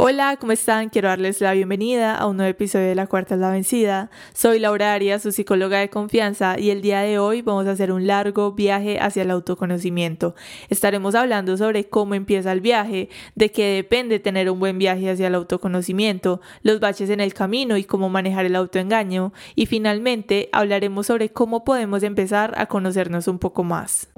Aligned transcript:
Hola, 0.00 0.36
¿cómo 0.36 0.52
están? 0.52 0.90
Quiero 0.90 1.08
darles 1.08 1.40
la 1.40 1.52
bienvenida 1.54 2.14
a 2.14 2.28
un 2.28 2.36
nuevo 2.36 2.48
episodio 2.48 2.86
de 2.86 2.94
La 2.94 3.08
Cuarta 3.08 3.34
es 3.34 3.40
la 3.40 3.50
Vencida. 3.50 4.10
Soy 4.32 4.60
Laura 4.60 4.92
Arias, 4.92 5.22
su 5.22 5.32
psicóloga 5.32 5.80
de 5.80 5.90
confianza, 5.90 6.56
y 6.56 6.70
el 6.70 6.82
día 6.82 7.00
de 7.00 7.18
hoy 7.18 7.42
vamos 7.42 7.66
a 7.66 7.72
hacer 7.72 7.90
un 7.90 8.06
largo 8.06 8.52
viaje 8.52 9.00
hacia 9.00 9.24
el 9.24 9.32
autoconocimiento. 9.32 10.36
Estaremos 10.68 11.16
hablando 11.16 11.56
sobre 11.56 11.88
cómo 11.88 12.14
empieza 12.14 12.52
el 12.52 12.60
viaje, 12.60 13.08
de 13.34 13.50
qué 13.50 13.74
depende 13.74 14.20
tener 14.20 14.48
un 14.50 14.60
buen 14.60 14.78
viaje 14.78 15.10
hacia 15.10 15.26
el 15.26 15.34
autoconocimiento, 15.34 16.40
los 16.62 16.78
baches 16.78 17.10
en 17.10 17.18
el 17.18 17.34
camino 17.34 17.76
y 17.76 17.82
cómo 17.82 18.08
manejar 18.08 18.46
el 18.46 18.54
autoengaño, 18.54 19.32
y 19.56 19.66
finalmente 19.66 20.48
hablaremos 20.52 21.08
sobre 21.08 21.30
cómo 21.30 21.64
podemos 21.64 22.04
empezar 22.04 22.54
a 22.56 22.66
conocernos 22.66 23.26
un 23.26 23.40
poco 23.40 23.64
más. 23.64 24.08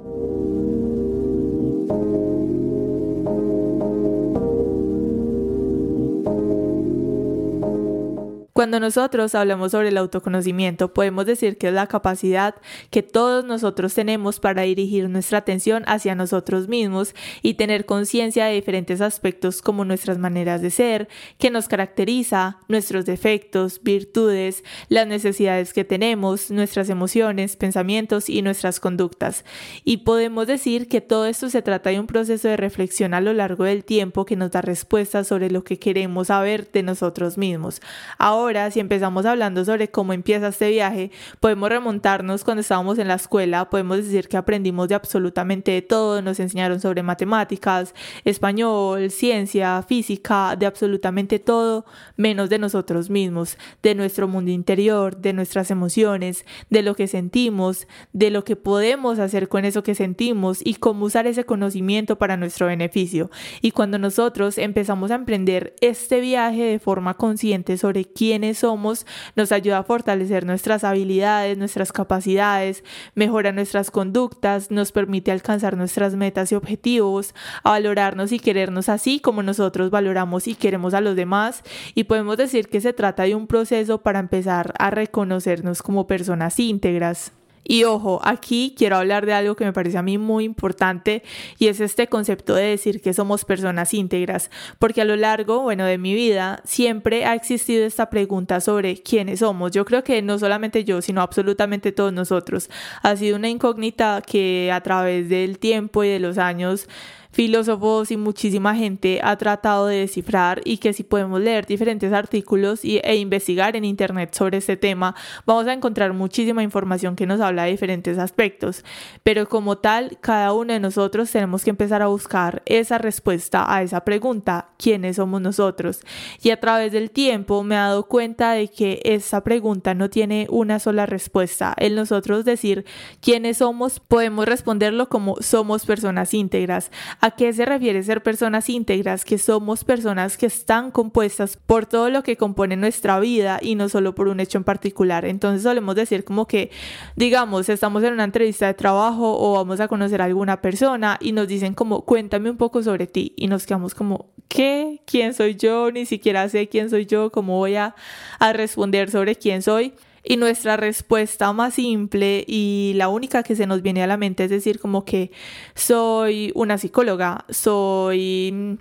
Cuando 8.53 8.81
nosotros 8.81 9.33
hablamos 9.33 9.71
sobre 9.71 9.89
el 9.89 9.97
autoconocimiento, 9.97 10.93
podemos 10.93 11.25
decir 11.25 11.57
que 11.57 11.69
es 11.69 11.73
la 11.73 11.87
capacidad 11.87 12.55
que 12.89 13.01
todos 13.01 13.45
nosotros 13.45 13.93
tenemos 13.93 14.41
para 14.41 14.63
dirigir 14.63 15.07
nuestra 15.09 15.37
atención 15.37 15.83
hacia 15.87 16.15
nosotros 16.15 16.67
mismos 16.67 17.15
y 17.41 17.53
tener 17.53 17.85
conciencia 17.85 18.45
de 18.45 18.55
diferentes 18.55 18.99
aspectos 18.99 19.61
como 19.61 19.85
nuestras 19.85 20.17
maneras 20.17 20.61
de 20.61 20.69
ser, 20.69 21.07
que 21.37 21.49
nos 21.49 21.69
caracteriza, 21.69 22.59
nuestros 22.67 23.05
defectos, 23.05 23.81
virtudes, 23.83 24.65
las 24.89 25.07
necesidades 25.07 25.71
que 25.71 25.85
tenemos, 25.85 26.51
nuestras 26.51 26.89
emociones, 26.89 27.55
pensamientos 27.55 28.29
y 28.29 28.41
nuestras 28.41 28.81
conductas. 28.81 29.45
Y 29.85 29.97
podemos 29.97 30.45
decir 30.45 30.89
que 30.89 30.99
todo 30.99 31.25
esto 31.25 31.49
se 31.49 31.61
trata 31.61 31.89
de 31.89 32.01
un 32.01 32.07
proceso 32.07 32.49
de 32.49 32.57
reflexión 32.57 33.13
a 33.13 33.21
lo 33.21 33.31
largo 33.31 33.63
del 33.63 33.85
tiempo 33.85 34.25
que 34.25 34.35
nos 34.35 34.51
da 34.51 34.61
respuestas 34.61 35.27
sobre 35.27 35.49
lo 35.49 35.63
que 35.63 35.79
queremos 35.79 36.27
saber 36.27 36.69
de 36.71 36.83
nosotros 36.83 37.37
mismos. 37.37 37.81
Ahora, 38.17 38.41
Ahora, 38.51 38.69
si 38.69 38.81
empezamos 38.81 39.25
hablando 39.25 39.63
sobre 39.63 39.87
cómo 39.87 40.11
empieza 40.11 40.49
este 40.49 40.69
viaje, 40.71 41.09
podemos 41.39 41.69
remontarnos 41.69 42.43
cuando 42.43 42.59
estábamos 42.59 42.99
en 42.99 43.07
la 43.07 43.13
escuela, 43.13 43.69
podemos 43.69 43.95
decir 43.95 44.27
que 44.27 44.35
aprendimos 44.35 44.89
de 44.89 44.95
absolutamente 44.95 45.71
de 45.71 45.81
todo, 45.81 46.21
nos 46.21 46.37
enseñaron 46.37 46.81
sobre 46.81 47.01
matemáticas, 47.01 47.95
español, 48.25 49.09
ciencia, 49.09 49.81
física, 49.83 50.57
de 50.57 50.65
absolutamente 50.65 51.39
todo, 51.39 51.85
menos 52.17 52.49
de 52.49 52.59
nosotros 52.59 53.09
mismos, 53.09 53.57
de 53.83 53.95
nuestro 53.95 54.27
mundo 54.27 54.51
interior, 54.51 55.15
de 55.15 55.31
nuestras 55.31 55.71
emociones, 55.71 56.45
de 56.69 56.81
lo 56.81 56.93
que 56.93 57.07
sentimos, 57.07 57.87
de 58.11 58.31
lo 58.31 58.43
que 58.43 58.57
podemos 58.57 59.17
hacer 59.19 59.47
con 59.47 59.63
eso 59.63 59.81
que 59.81 59.95
sentimos 59.95 60.59
y 60.61 60.73
cómo 60.73 61.05
usar 61.05 61.25
ese 61.25 61.45
conocimiento 61.45 62.17
para 62.17 62.35
nuestro 62.35 62.67
beneficio. 62.67 63.31
Y 63.61 63.71
cuando 63.71 63.97
nosotros 63.97 64.57
empezamos 64.57 65.09
a 65.09 65.15
emprender 65.15 65.73
este 65.79 66.19
viaje 66.19 66.63
de 66.63 66.79
forma 66.79 67.13
consciente 67.13 67.77
sobre 67.77 68.03
quién 68.03 68.30
quiénes 68.31 68.59
somos, 68.59 69.05
nos 69.35 69.51
ayuda 69.51 69.79
a 69.79 69.83
fortalecer 69.83 70.45
nuestras 70.45 70.85
habilidades, 70.85 71.57
nuestras 71.57 71.91
capacidades, 71.91 72.81
mejora 73.13 73.51
nuestras 73.51 73.91
conductas, 73.91 74.71
nos 74.71 74.93
permite 74.93 75.33
alcanzar 75.33 75.75
nuestras 75.75 76.15
metas 76.15 76.49
y 76.53 76.55
objetivos, 76.55 77.35
a 77.61 77.71
valorarnos 77.71 78.31
y 78.31 78.39
querernos 78.39 78.87
así 78.87 79.19
como 79.19 79.43
nosotros 79.43 79.91
valoramos 79.91 80.47
y 80.47 80.55
queremos 80.55 80.93
a 80.93 81.01
los 81.01 81.17
demás 81.17 81.61
y 81.93 82.05
podemos 82.05 82.37
decir 82.37 82.69
que 82.69 82.79
se 82.79 82.93
trata 82.93 83.23
de 83.23 83.35
un 83.35 83.47
proceso 83.47 83.97
para 83.97 84.19
empezar 84.19 84.73
a 84.79 84.91
reconocernos 84.91 85.81
como 85.81 86.07
personas 86.07 86.57
íntegras. 86.57 87.33
Y 87.71 87.85
ojo, 87.85 88.19
aquí 88.25 88.75
quiero 88.77 88.97
hablar 88.97 89.25
de 89.25 89.31
algo 89.31 89.55
que 89.55 89.63
me 89.63 89.71
parece 89.71 89.97
a 89.97 90.01
mí 90.01 90.17
muy 90.17 90.43
importante 90.43 91.23
y 91.57 91.67
es 91.67 91.79
este 91.79 92.07
concepto 92.07 92.53
de 92.53 92.63
decir 92.63 92.99
que 92.99 93.13
somos 93.13 93.45
personas 93.45 93.93
íntegras, 93.93 94.51
porque 94.77 94.99
a 94.99 95.05
lo 95.05 95.15
largo, 95.15 95.61
bueno, 95.61 95.85
de 95.85 95.97
mi 95.97 96.13
vida 96.13 96.59
siempre 96.65 97.23
ha 97.23 97.33
existido 97.33 97.85
esta 97.85 98.09
pregunta 98.09 98.59
sobre 98.59 99.01
quiénes 99.01 99.39
somos. 99.39 99.71
Yo 99.71 99.85
creo 99.85 100.03
que 100.03 100.21
no 100.21 100.37
solamente 100.37 100.83
yo, 100.83 101.01
sino 101.01 101.21
absolutamente 101.21 101.93
todos 101.93 102.11
nosotros. 102.11 102.69
Ha 103.03 103.15
sido 103.15 103.37
una 103.37 103.47
incógnita 103.47 104.21
que 104.21 104.69
a 104.69 104.81
través 104.81 105.29
del 105.29 105.57
tiempo 105.57 106.03
y 106.03 106.09
de 106.09 106.19
los 106.19 106.37
años 106.39 106.89
filósofos 107.31 108.11
y 108.11 108.17
muchísima 108.17 108.75
gente 108.75 109.19
ha 109.23 109.35
tratado 109.37 109.87
de 109.87 109.97
descifrar 109.97 110.61
y 110.65 110.77
que 110.77 110.93
si 110.93 111.03
podemos 111.03 111.39
leer 111.41 111.65
diferentes 111.65 112.13
artículos 112.13 112.83
y, 112.83 112.99
e 113.03 113.15
investigar 113.15 113.75
en 113.75 113.85
internet 113.85 114.33
sobre 114.33 114.57
este 114.57 114.77
tema, 114.77 115.15
vamos 115.45 115.67
a 115.67 115.73
encontrar 115.73 116.13
muchísima 116.13 116.63
información 116.63 117.15
que 117.15 117.25
nos 117.25 117.41
habla 117.41 117.63
de 117.63 117.71
diferentes 117.71 118.17
aspectos. 118.17 118.83
Pero 119.23 119.47
como 119.47 119.77
tal, 119.77 120.17
cada 120.21 120.53
uno 120.53 120.73
de 120.73 120.79
nosotros 120.79 121.31
tenemos 121.31 121.63
que 121.63 121.69
empezar 121.69 122.01
a 122.01 122.07
buscar 122.07 122.61
esa 122.65 122.97
respuesta 122.97 123.73
a 123.73 123.81
esa 123.81 124.01
pregunta, 124.03 124.69
¿quiénes 124.77 125.15
somos 125.15 125.41
nosotros? 125.41 126.01
Y 126.41 126.49
a 126.49 126.59
través 126.59 126.91
del 126.91 127.11
tiempo 127.11 127.63
me 127.63 127.75
he 127.75 127.77
dado 127.77 128.07
cuenta 128.07 128.51
de 128.51 128.67
que 128.67 129.01
esa 129.03 129.41
pregunta 129.43 129.93
no 129.93 130.09
tiene 130.09 130.47
una 130.49 130.79
sola 130.79 131.05
respuesta. 131.05 131.73
El 131.77 131.95
nosotros 131.95 132.45
decir 132.45 132.85
quiénes 133.21 133.57
somos, 133.57 133.99
podemos 133.99 134.45
responderlo 134.45 135.09
como 135.09 135.37
somos 135.41 135.85
personas 135.85 136.33
íntegras. 136.33 136.91
¿A 137.23 137.29
qué 137.29 137.53
se 137.53 137.65
refiere 137.65 138.01
ser 138.01 138.23
personas 138.23 138.67
íntegras? 138.67 139.25
Que 139.25 139.37
somos 139.37 139.83
personas 139.83 140.37
que 140.37 140.47
están 140.47 140.89
compuestas 140.89 141.55
por 141.55 141.85
todo 141.85 142.09
lo 142.09 142.23
que 142.23 142.35
compone 142.35 142.75
nuestra 142.75 143.19
vida 143.19 143.59
y 143.61 143.75
no 143.75 143.89
solo 143.89 144.15
por 144.15 144.27
un 144.27 144.39
hecho 144.39 144.57
en 144.57 144.63
particular. 144.63 145.25
Entonces 145.25 145.61
solemos 145.61 145.93
decir 145.93 146.23
como 146.23 146.47
que, 146.47 146.71
digamos, 147.15 147.69
estamos 147.69 148.01
en 148.03 148.13
una 148.13 148.23
entrevista 148.23 148.65
de 148.65 148.73
trabajo 148.73 149.37
o 149.39 149.53
vamos 149.53 149.79
a 149.79 149.87
conocer 149.87 150.19
a 150.19 150.25
alguna 150.25 150.61
persona 150.61 151.19
y 151.21 151.31
nos 151.33 151.47
dicen 151.47 151.75
como, 151.75 152.05
cuéntame 152.05 152.49
un 152.49 152.57
poco 152.57 152.81
sobre 152.81 153.05
ti 153.05 153.35
y 153.37 153.45
nos 153.45 153.67
quedamos 153.67 153.93
como, 153.93 154.31
¿qué? 154.47 155.03
¿Quién 155.05 155.35
soy 155.35 155.53
yo? 155.53 155.91
Ni 155.91 156.07
siquiera 156.07 156.49
sé 156.49 156.69
quién 156.69 156.89
soy 156.89 157.05
yo, 157.05 157.31
cómo 157.31 157.59
voy 157.59 157.75
a, 157.75 157.93
a 158.39 158.51
responder 158.51 159.11
sobre 159.11 159.35
quién 159.35 159.61
soy. 159.61 159.93
Y 160.23 160.37
nuestra 160.37 160.77
respuesta 160.77 161.51
más 161.51 161.73
simple 161.73 162.43
y 162.47 162.93
la 162.95 163.09
única 163.09 163.43
que 163.43 163.55
se 163.55 163.65
nos 163.65 163.81
viene 163.81 164.03
a 164.03 164.07
la 164.07 164.17
mente 164.17 164.43
es 164.43 164.49
decir 164.49 164.79
como 164.79 165.03
que 165.03 165.31
soy 165.73 166.51
una 166.55 166.77
psicóloga, 166.77 167.45
soy 167.49 168.77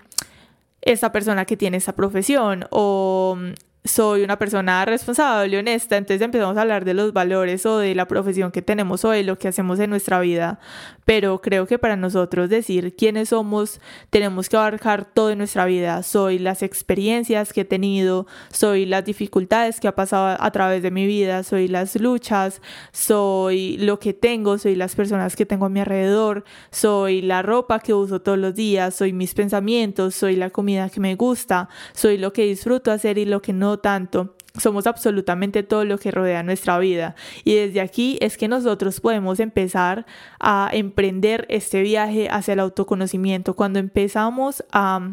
esta 0.82 1.12
persona 1.12 1.44
que 1.44 1.56
tiene 1.56 1.76
esta 1.76 1.94
profesión 1.94 2.66
o 2.70 3.38
soy 3.84 4.22
una 4.22 4.38
persona 4.38 4.84
responsable, 4.84 5.58
honesta, 5.58 5.96
entonces 5.96 6.20
empezamos 6.20 6.56
a 6.58 6.60
hablar 6.60 6.84
de 6.84 6.92
los 6.92 7.14
valores 7.14 7.64
o 7.64 7.78
de 7.78 7.94
la 7.94 8.06
profesión 8.06 8.52
que 8.52 8.60
tenemos 8.60 9.06
o 9.06 9.10
de 9.10 9.22
lo 9.22 9.38
que 9.38 9.48
hacemos 9.48 9.80
en 9.80 9.88
nuestra 9.88 10.20
vida, 10.20 10.60
pero 11.06 11.40
creo 11.40 11.66
que 11.66 11.78
para 11.78 11.96
nosotros 11.96 12.50
decir 12.50 12.94
quiénes 12.94 13.30
somos 13.30 13.80
tenemos 14.10 14.50
que 14.50 14.58
abarcar 14.58 15.06
todo 15.06 15.30
en 15.30 15.38
nuestra 15.38 15.64
vida, 15.64 16.02
soy 16.02 16.38
las 16.38 16.62
experiencias 16.62 17.54
que 17.54 17.62
he 17.62 17.64
tenido, 17.64 18.26
soy 18.52 18.84
las 18.84 19.04
dificultades 19.04 19.80
que 19.80 19.88
ha 19.88 19.94
pasado 19.94 20.36
a 20.38 20.50
través 20.50 20.82
de 20.82 20.90
mi 20.90 21.06
vida, 21.06 21.42
soy 21.42 21.66
las 21.66 21.98
luchas, 21.98 22.60
soy 22.92 23.78
lo 23.78 23.98
que 23.98 24.12
tengo, 24.12 24.58
soy 24.58 24.74
las 24.74 24.94
personas 24.94 25.36
que 25.36 25.46
tengo 25.46 25.64
a 25.64 25.70
mi 25.70 25.80
alrededor, 25.80 26.44
soy 26.70 27.22
la 27.22 27.40
ropa 27.40 27.80
que 27.80 27.94
uso 27.94 28.20
todos 28.20 28.38
los 28.38 28.54
días, 28.54 28.94
soy 28.94 29.14
mis 29.14 29.32
pensamientos, 29.32 30.14
soy 30.14 30.36
la 30.36 30.50
comida 30.50 30.90
que 30.90 31.00
me 31.00 31.14
gusta, 31.14 31.70
soy 31.94 32.18
lo 32.18 32.34
que 32.34 32.44
disfruto 32.44 32.92
hacer 32.92 33.16
y 33.16 33.24
lo 33.24 33.40
que 33.40 33.54
no 33.54 33.69
tanto. 33.78 34.34
Somos 34.58 34.86
absolutamente 34.86 35.62
todo 35.62 35.84
lo 35.84 35.98
que 35.98 36.10
rodea 36.10 36.42
nuestra 36.42 36.78
vida. 36.78 37.14
Y 37.44 37.54
desde 37.54 37.80
aquí 37.80 38.18
es 38.20 38.36
que 38.36 38.48
nosotros 38.48 39.00
podemos 39.00 39.38
empezar 39.38 40.06
a 40.40 40.68
emprender 40.72 41.46
este 41.48 41.82
viaje 41.82 42.28
hacia 42.28 42.54
el 42.54 42.60
autoconocimiento. 42.60 43.54
Cuando 43.54 43.78
empezamos 43.78 44.64
a 44.72 45.10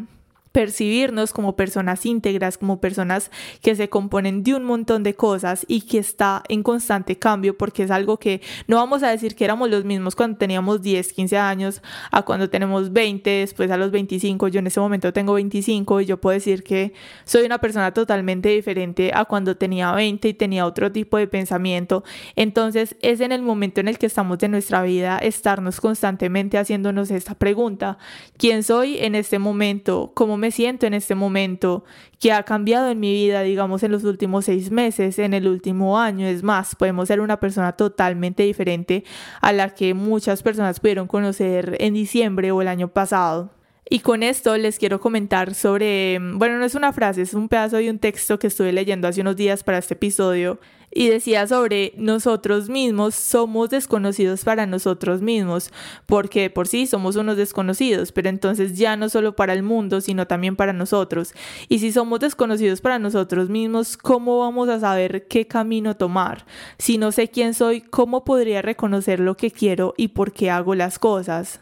percibirnos 0.52 1.32
como 1.32 1.56
personas 1.56 2.06
íntegras, 2.06 2.58
como 2.58 2.80
personas 2.80 3.30
que 3.62 3.74
se 3.74 3.88
componen 3.88 4.42
de 4.42 4.54
un 4.54 4.64
montón 4.64 5.02
de 5.02 5.14
cosas 5.14 5.64
y 5.68 5.82
que 5.82 5.98
está 5.98 6.42
en 6.48 6.62
constante 6.62 7.18
cambio 7.18 7.56
porque 7.56 7.82
es 7.82 7.90
algo 7.90 8.18
que 8.18 8.40
no 8.66 8.76
vamos 8.76 9.02
a 9.02 9.10
decir 9.10 9.34
que 9.34 9.44
éramos 9.44 9.70
los 9.70 9.84
mismos 9.84 10.16
cuando 10.16 10.38
teníamos 10.38 10.82
10, 10.82 11.12
15 11.12 11.38
años 11.38 11.82
a 12.10 12.22
cuando 12.22 12.48
tenemos 12.48 12.92
20, 12.92 13.30
después 13.30 13.70
a 13.70 13.76
los 13.76 13.90
25, 13.90 14.48
yo 14.48 14.60
en 14.60 14.66
ese 14.66 14.80
momento 14.80 15.12
tengo 15.12 15.34
25 15.34 16.00
y 16.00 16.06
yo 16.06 16.20
puedo 16.20 16.34
decir 16.34 16.62
que 16.62 16.92
soy 17.24 17.44
una 17.44 17.58
persona 17.58 17.92
totalmente 17.92 18.48
diferente 18.48 19.12
a 19.14 19.24
cuando 19.24 19.56
tenía 19.56 19.92
20 19.92 20.28
y 20.28 20.34
tenía 20.34 20.66
otro 20.66 20.90
tipo 20.92 21.18
de 21.18 21.26
pensamiento. 21.26 22.04
Entonces 22.36 22.96
es 23.02 23.20
en 23.20 23.32
el 23.32 23.42
momento 23.42 23.80
en 23.80 23.88
el 23.88 23.98
que 23.98 24.06
estamos 24.06 24.38
de 24.38 24.48
nuestra 24.48 24.82
vida 24.82 25.18
estarnos 25.18 25.80
constantemente 25.80 26.58
haciéndonos 26.58 27.10
esta 27.10 27.34
pregunta, 27.34 27.98
¿quién 28.36 28.62
soy 28.62 28.98
en 28.98 29.14
este 29.14 29.38
momento? 29.38 30.12
¿Cómo 30.14 30.37
me 30.38 30.50
siento 30.50 30.86
en 30.86 30.94
este 30.94 31.14
momento, 31.14 31.84
que 32.18 32.32
ha 32.32 32.42
cambiado 32.44 32.90
en 32.90 32.98
mi 33.00 33.12
vida, 33.12 33.42
digamos, 33.42 33.82
en 33.82 33.92
los 33.92 34.04
últimos 34.04 34.46
seis 34.46 34.70
meses, 34.70 35.18
en 35.18 35.34
el 35.34 35.46
último 35.46 35.98
año. 35.98 36.26
Es 36.26 36.42
más, 36.42 36.74
podemos 36.74 37.08
ser 37.08 37.20
una 37.20 37.38
persona 37.40 37.72
totalmente 37.72 38.42
diferente 38.44 39.04
a 39.40 39.52
la 39.52 39.74
que 39.74 39.94
muchas 39.94 40.42
personas 40.42 40.80
pudieron 40.80 41.06
conocer 41.06 41.76
en 41.80 41.94
diciembre 41.94 42.50
o 42.52 42.62
el 42.62 42.68
año 42.68 42.88
pasado. 42.88 43.50
Y 43.90 44.00
con 44.00 44.22
esto 44.22 44.56
les 44.56 44.78
quiero 44.78 45.00
comentar 45.00 45.54
sobre, 45.54 46.18
bueno, 46.34 46.58
no 46.58 46.64
es 46.64 46.74
una 46.74 46.92
frase, 46.92 47.22
es 47.22 47.32
un 47.32 47.48
pedazo 47.48 47.78
de 47.78 47.90
un 47.90 47.98
texto 47.98 48.38
que 48.38 48.48
estuve 48.48 48.72
leyendo 48.72 49.08
hace 49.08 49.22
unos 49.22 49.36
días 49.36 49.64
para 49.64 49.78
este 49.78 49.94
episodio 49.94 50.58
y 50.90 51.08
decía 51.08 51.46
sobre 51.46 51.92
nosotros 51.96 52.68
mismos 52.68 53.14
somos 53.14 53.70
desconocidos 53.70 54.44
para 54.44 54.66
nosotros 54.66 55.22
mismos, 55.22 55.70
porque 56.06 56.50
por 56.50 56.68
sí 56.68 56.86
somos 56.86 57.16
unos 57.16 57.36
desconocidos, 57.36 58.12
pero 58.12 58.28
entonces 58.28 58.76
ya 58.76 58.96
no 58.96 59.08
solo 59.08 59.36
para 59.36 59.52
el 59.52 59.62
mundo, 59.62 60.00
sino 60.00 60.26
también 60.26 60.56
para 60.56 60.72
nosotros. 60.72 61.34
Y 61.68 61.78
si 61.78 61.92
somos 61.92 62.20
desconocidos 62.20 62.80
para 62.80 62.98
nosotros 62.98 63.48
mismos, 63.48 63.96
¿cómo 63.96 64.38
vamos 64.38 64.68
a 64.68 64.80
saber 64.80 65.26
qué 65.28 65.46
camino 65.46 65.96
tomar? 65.96 66.46
Si 66.78 66.98
no 66.98 67.12
sé 67.12 67.28
quién 67.28 67.54
soy, 67.54 67.80
¿cómo 67.80 68.24
podría 68.24 68.62
reconocer 68.62 69.20
lo 69.20 69.36
que 69.36 69.50
quiero 69.50 69.94
y 69.96 70.08
por 70.08 70.32
qué 70.32 70.50
hago 70.50 70.74
las 70.74 70.98
cosas? 70.98 71.60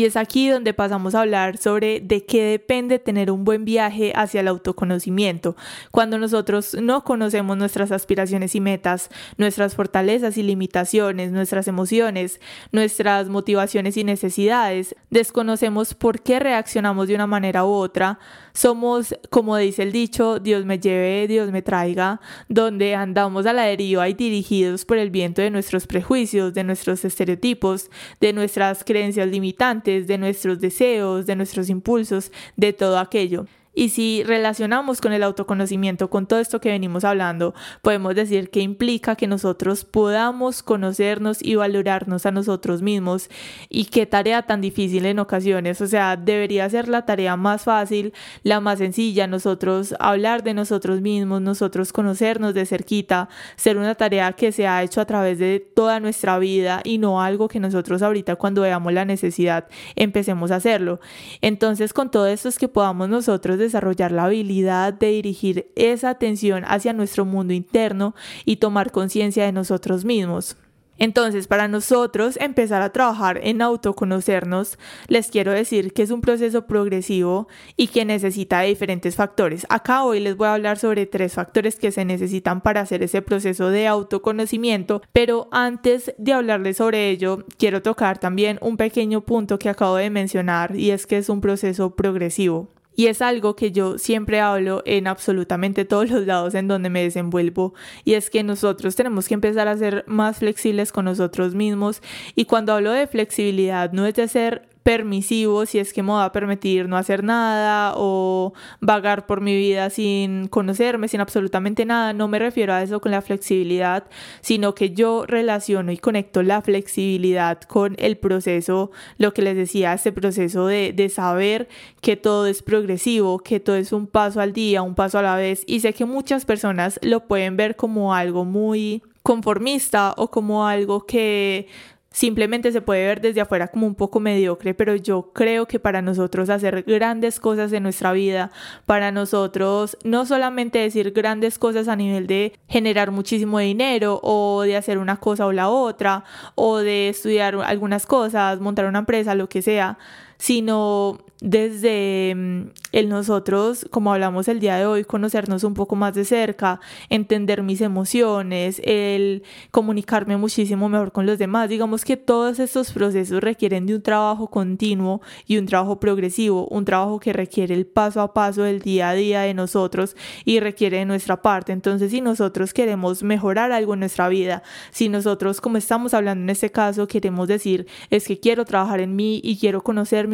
Y 0.00 0.06
es 0.06 0.16
aquí 0.16 0.48
donde 0.48 0.72
pasamos 0.72 1.14
a 1.14 1.20
hablar 1.20 1.58
sobre 1.58 2.00
de 2.00 2.24
qué 2.24 2.42
depende 2.42 2.98
tener 2.98 3.30
un 3.30 3.44
buen 3.44 3.66
viaje 3.66 4.14
hacia 4.16 4.40
el 4.40 4.48
autoconocimiento. 4.48 5.56
Cuando 5.90 6.16
nosotros 6.16 6.74
no 6.80 7.04
conocemos 7.04 7.58
nuestras 7.58 7.92
aspiraciones 7.92 8.54
y 8.54 8.62
metas, 8.62 9.10
nuestras 9.36 9.74
fortalezas 9.74 10.38
y 10.38 10.42
limitaciones, 10.42 11.32
nuestras 11.32 11.68
emociones, 11.68 12.40
nuestras 12.72 13.28
motivaciones 13.28 13.98
y 13.98 14.04
necesidades, 14.04 14.96
desconocemos 15.10 15.92
por 15.92 16.22
qué 16.22 16.40
reaccionamos 16.40 17.06
de 17.06 17.16
una 17.16 17.26
manera 17.26 17.66
u 17.66 17.68
otra, 17.68 18.18
somos, 18.52 19.14
como 19.30 19.56
dice 19.56 19.82
el 19.82 19.92
dicho, 19.92 20.38
Dios 20.38 20.64
me 20.64 20.78
lleve, 20.78 21.26
Dios 21.28 21.50
me 21.50 21.62
traiga, 21.62 22.20
donde 22.48 22.94
andamos 22.94 23.46
a 23.46 23.52
la 23.52 23.62
deriva 23.62 24.08
y 24.08 24.14
dirigidos 24.14 24.84
por 24.84 24.98
el 24.98 25.10
viento 25.10 25.42
de 25.42 25.50
nuestros 25.50 25.86
prejuicios, 25.86 26.54
de 26.54 26.64
nuestros 26.64 27.04
estereotipos, 27.04 27.90
de 28.20 28.32
nuestras 28.32 28.84
creencias 28.84 29.28
limitantes, 29.28 30.06
de 30.06 30.18
nuestros 30.18 30.60
deseos, 30.60 31.26
de 31.26 31.36
nuestros 31.36 31.68
impulsos, 31.68 32.32
de 32.56 32.72
todo 32.72 32.98
aquello. 32.98 33.46
Y 33.72 33.90
si 33.90 34.24
relacionamos 34.24 35.00
con 35.00 35.12
el 35.12 35.22
autoconocimiento, 35.22 36.10
con 36.10 36.26
todo 36.26 36.40
esto 36.40 36.60
que 36.60 36.70
venimos 36.70 37.04
hablando, 37.04 37.54
podemos 37.82 38.16
decir 38.16 38.50
que 38.50 38.60
implica 38.60 39.14
que 39.14 39.28
nosotros 39.28 39.84
podamos 39.84 40.62
conocernos 40.62 41.42
y 41.42 41.54
valorarnos 41.54 42.26
a 42.26 42.32
nosotros 42.32 42.82
mismos. 42.82 43.30
Y 43.68 43.84
qué 43.84 44.06
tarea 44.06 44.42
tan 44.42 44.60
difícil 44.60 45.06
en 45.06 45.20
ocasiones. 45.20 45.80
O 45.80 45.86
sea, 45.86 46.16
debería 46.16 46.68
ser 46.68 46.88
la 46.88 47.06
tarea 47.06 47.36
más 47.36 47.62
fácil, 47.62 48.12
la 48.42 48.60
más 48.60 48.78
sencilla, 48.78 49.28
nosotros 49.28 49.94
hablar 50.00 50.42
de 50.42 50.54
nosotros 50.54 51.00
mismos, 51.00 51.40
nosotros 51.40 51.92
conocernos 51.92 52.54
de 52.54 52.66
cerquita, 52.66 53.28
ser 53.54 53.76
una 53.76 53.94
tarea 53.94 54.32
que 54.32 54.50
se 54.50 54.66
ha 54.66 54.82
hecho 54.82 55.00
a 55.00 55.04
través 55.04 55.38
de 55.38 55.60
toda 55.60 56.00
nuestra 56.00 56.38
vida 56.40 56.80
y 56.82 56.98
no 56.98 57.22
algo 57.22 57.46
que 57.46 57.60
nosotros 57.60 58.02
ahorita 58.02 58.36
cuando 58.36 58.62
veamos 58.62 58.92
la 58.92 59.04
necesidad 59.04 59.68
empecemos 59.94 60.50
a 60.50 60.56
hacerlo. 60.56 61.00
Entonces, 61.40 61.92
con 61.92 62.10
todo 62.10 62.26
esto 62.26 62.48
es 62.48 62.58
que 62.58 62.68
podamos 62.68 63.08
nosotros 63.08 63.59
desarrollar 63.60 64.10
la 64.10 64.24
habilidad 64.24 64.92
de 64.92 65.08
dirigir 65.08 65.70
esa 65.76 66.10
atención 66.10 66.64
hacia 66.66 66.92
nuestro 66.92 67.24
mundo 67.24 67.52
interno 67.52 68.14
y 68.44 68.56
tomar 68.56 68.90
conciencia 68.90 69.44
de 69.44 69.52
nosotros 69.52 70.04
mismos. 70.04 70.56
Entonces, 71.00 71.48
para 71.48 71.66
nosotros 71.66 72.36
empezar 72.38 72.82
a 72.82 72.92
trabajar 72.92 73.40
en 73.42 73.62
autoconocernos, 73.62 74.78
les 75.08 75.30
quiero 75.30 75.50
decir 75.50 75.94
que 75.94 76.02
es 76.02 76.10
un 76.10 76.20
proceso 76.20 76.66
progresivo 76.66 77.48
y 77.74 77.86
que 77.86 78.04
necesita 78.04 78.60
de 78.60 78.68
diferentes 78.68 79.16
factores. 79.16 79.64
Acá 79.70 80.04
hoy 80.04 80.20
les 80.20 80.36
voy 80.36 80.48
a 80.48 80.54
hablar 80.54 80.78
sobre 80.78 81.06
tres 81.06 81.32
factores 81.32 81.76
que 81.76 81.90
se 81.90 82.04
necesitan 82.04 82.60
para 82.60 82.82
hacer 82.82 83.02
ese 83.02 83.22
proceso 83.22 83.70
de 83.70 83.86
autoconocimiento, 83.86 85.00
pero 85.10 85.48
antes 85.52 86.14
de 86.18 86.34
hablarles 86.34 86.76
sobre 86.76 87.08
ello, 87.08 87.46
quiero 87.56 87.80
tocar 87.80 88.18
también 88.18 88.58
un 88.60 88.76
pequeño 88.76 89.22
punto 89.22 89.58
que 89.58 89.70
acabo 89.70 89.96
de 89.96 90.10
mencionar 90.10 90.76
y 90.76 90.90
es 90.90 91.06
que 91.06 91.16
es 91.16 91.30
un 91.30 91.40
proceso 91.40 91.96
progresivo. 91.96 92.68
Y 92.96 93.06
es 93.06 93.22
algo 93.22 93.56
que 93.56 93.72
yo 93.72 93.98
siempre 93.98 94.40
hablo 94.40 94.82
en 94.84 95.06
absolutamente 95.06 95.84
todos 95.84 96.10
los 96.10 96.26
lados 96.26 96.54
en 96.54 96.68
donde 96.68 96.90
me 96.90 97.02
desenvuelvo. 97.02 97.74
Y 98.04 98.14
es 98.14 98.30
que 98.30 98.42
nosotros 98.42 98.96
tenemos 98.96 99.28
que 99.28 99.34
empezar 99.34 99.68
a 99.68 99.76
ser 99.76 100.04
más 100.06 100.38
flexibles 100.38 100.92
con 100.92 101.04
nosotros 101.04 101.54
mismos. 101.54 102.02
Y 102.34 102.44
cuando 102.44 102.72
hablo 102.72 102.92
de 102.92 103.06
flexibilidad, 103.06 103.92
no 103.92 104.06
es 104.06 104.14
de 104.14 104.28
ser 104.28 104.69
permisivo 104.82 105.66
si 105.66 105.78
es 105.78 105.92
que 105.92 106.02
me 106.02 106.12
va 106.12 106.24
a 106.24 106.32
permitir 106.32 106.88
no 106.88 106.96
hacer 106.96 107.22
nada 107.22 107.92
o 107.96 108.52
vagar 108.80 109.26
por 109.26 109.40
mi 109.40 109.56
vida 109.56 109.90
sin 109.90 110.48
conocerme, 110.48 111.08
sin 111.08 111.20
absolutamente 111.20 111.84
nada. 111.84 112.12
No 112.12 112.28
me 112.28 112.38
refiero 112.38 112.72
a 112.72 112.82
eso 112.82 113.00
con 113.00 113.12
la 113.12 113.22
flexibilidad, 113.22 114.04
sino 114.40 114.74
que 114.74 114.90
yo 114.90 115.24
relaciono 115.26 115.92
y 115.92 115.98
conecto 115.98 116.42
la 116.42 116.62
flexibilidad 116.62 117.60
con 117.62 117.94
el 117.98 118.16
proceso, 118.16 118.90
lo 119.18 119.34
que 119.34 119.42
les 119.42 119.56
decía, 119.56 119.92
este 119.92 120.12
proceso 120.12 120.66
de, 120.66 120.92
de 120.92 121.08
saber 121.08 121.68
que 122.00 122.16
todo 122.16 122.46
es 122.46 122.62
progresivo, 122.62 123.38
que 123.38 123.60
todo 123.60 123.76
es 123.76 123.92
un 123.92 124.06
paso 124.06 124.40
al 124.40 124.52
día, 124.52 124.82
un 124.82 124.94
paso 124.94 125.18
a 125.18 125.22
la 125.22 125.36
vez. 125.36 125.62
Y 125.66 125.80
sé 125.80 125.92
que 125.92 126.04
muchas 126.04 126.44
personas 126.44 126.98
lo 127.02 127.26
pueden 127.26 127.56
ver 127.56 127.76
como 127.76 128.14
algo 128.14 128.44
muy 128.44 129.02
conformista 129.22 130.14
o 130.16 130.30
como 130.30 130.66
algo 130.66 131.06
que 131.06 131.68
simplemente 132.12 132.72
se 132.72 132.82
puede 132.82 133.06
ver 133.06 133.20
desde 133.20 133.40
afuera 133.40 133.68
como 133.68 133.86
un 133.86 133.94
poco 133.94 134.18
mediocre, 134.18 134.74
pero 134.74 134.96
yo 134.96 135.32
creo 135.32 135.66
que 135.66 135.78
para 135.78 136.02
nosotros 136.02 136.50
hacer 136.50 136.82
grandes 136.82 137.38
cosas 137.38 137.72
en 137.72 137.84
nuestra 137.84 138.12
vida, 138.12 138.50
para 138.84 139.12
nosotros 139.12 139.96
no 140.02 140.26
solamente 140.26 140.80
decir 140.80 141.12
grandes 141.12 141.58
cosas 141.58 141.86
a 141.86 141.96
nivel 141.96 142.26
de 142.26 142.52
generar 142.68 143.12
muchísimo 143.12 143.60
dinero 143.60 144.20
o 144.22 144.62
de 144.62 144.76
hacer 144.76 144.98
una 144.98 145.18
cosa 145.18 145.46
o 145.46 145.52
la 145.52 145.68
otra, 145.68 146.24
o 146.56 146.78
de 146.78 147.10
estudiar 147.10 147.54
algunas 147.64 148.06
cosas, 148.06 148.60
montar 148.60 148.86
una 148.86 149.00
empresa, 149.00 149.34
lo 149.34 149.48
que 149.48 149.62
sea, 149.62 149.98
sino 150.40 151.18
desde 151.40 152.34
mm, 152.34 152.70
el 152.92 153.08
nosotros, 153.08 153.86
como 153.90 154.12
hablamos 154.12 154.48
el 154.48 154.60
día 154.60 154.76
de 154.76 154.86
hoy, 154.86 155.04
conocernos 155.04 155.64
un 155.64 155.74
poco 155.74 155.96
más 155.96 156.14
de 156.14 156.24
cerca, 156.24 156.80
entender 157.08 157.62
mis 157.62 157.80
emociones, 157.80 158.80
el 158.84 159.42
comunicarme 159.70 160.36
muchísimo 160.36 160.88
mejor 160.88 161.12
con 161.12 161.26
los 161.26 161.38
demás. 161.38 161.68
Digamos 161.68 162.04
que 162.04 162.16
todos 162.16 162.58
estos 162.58 162.92
procesos 162.92 163.40
requieren 163.42 163.86
de 163.86 163.94
un 163.94 164.02
trabajo 164.02 164.48
continuo 164.48 165.20
y 165.46 165.58
un 165.58 165.66
trabajo 165.66 166.00
progresivo, 166.00 166.66
un 166.68 166.84
trabajo 166.84 167.20
que 167.20 167.32
requiere 167.32 167.74
el 167.74 167.86
paso 167.86 168.20
a 168.20 168.34
paso 168.34 168.62
del 168.62 168.80
día 168.80 169.10
a 169.10 169.14
día 169.14 169.40
de 169.42 169.54
nosotros 169.54 170.16
y 170.44 170.60
requiere 170.60 170.98
de 170.98 171.04
nuestra 171.04 171.42
parte. 171.42 171.72
Entonces, 171.72 172.10
si 172.10 172.20
nosotros 172.20 172.74
queremos 172.74 173.22
mejorar 173.22 173.72
algo 173.72 173.94
en 173.94 174.00
nuestra 174.00 174.28
vida, 174.28 174.62
si 174.90 175.08
nosotros, 175.08 175.60
como 175.60 175.76
estamos 175.78 176.12
hablando 176.12 176.42
en 176.42 176.50
este 176.50 176.70
caso, 176.70 177.06
queremos 177.06 177.48
decir, 177.48 177.86
es 178.10 178.26
que 178.26 178.38
quiero 178.38 178.64
trabajar 178.64 179.00
en 179.00 179.16
mí 179.16 179.40
y 179.42 179.58
quiero 179.58 179.82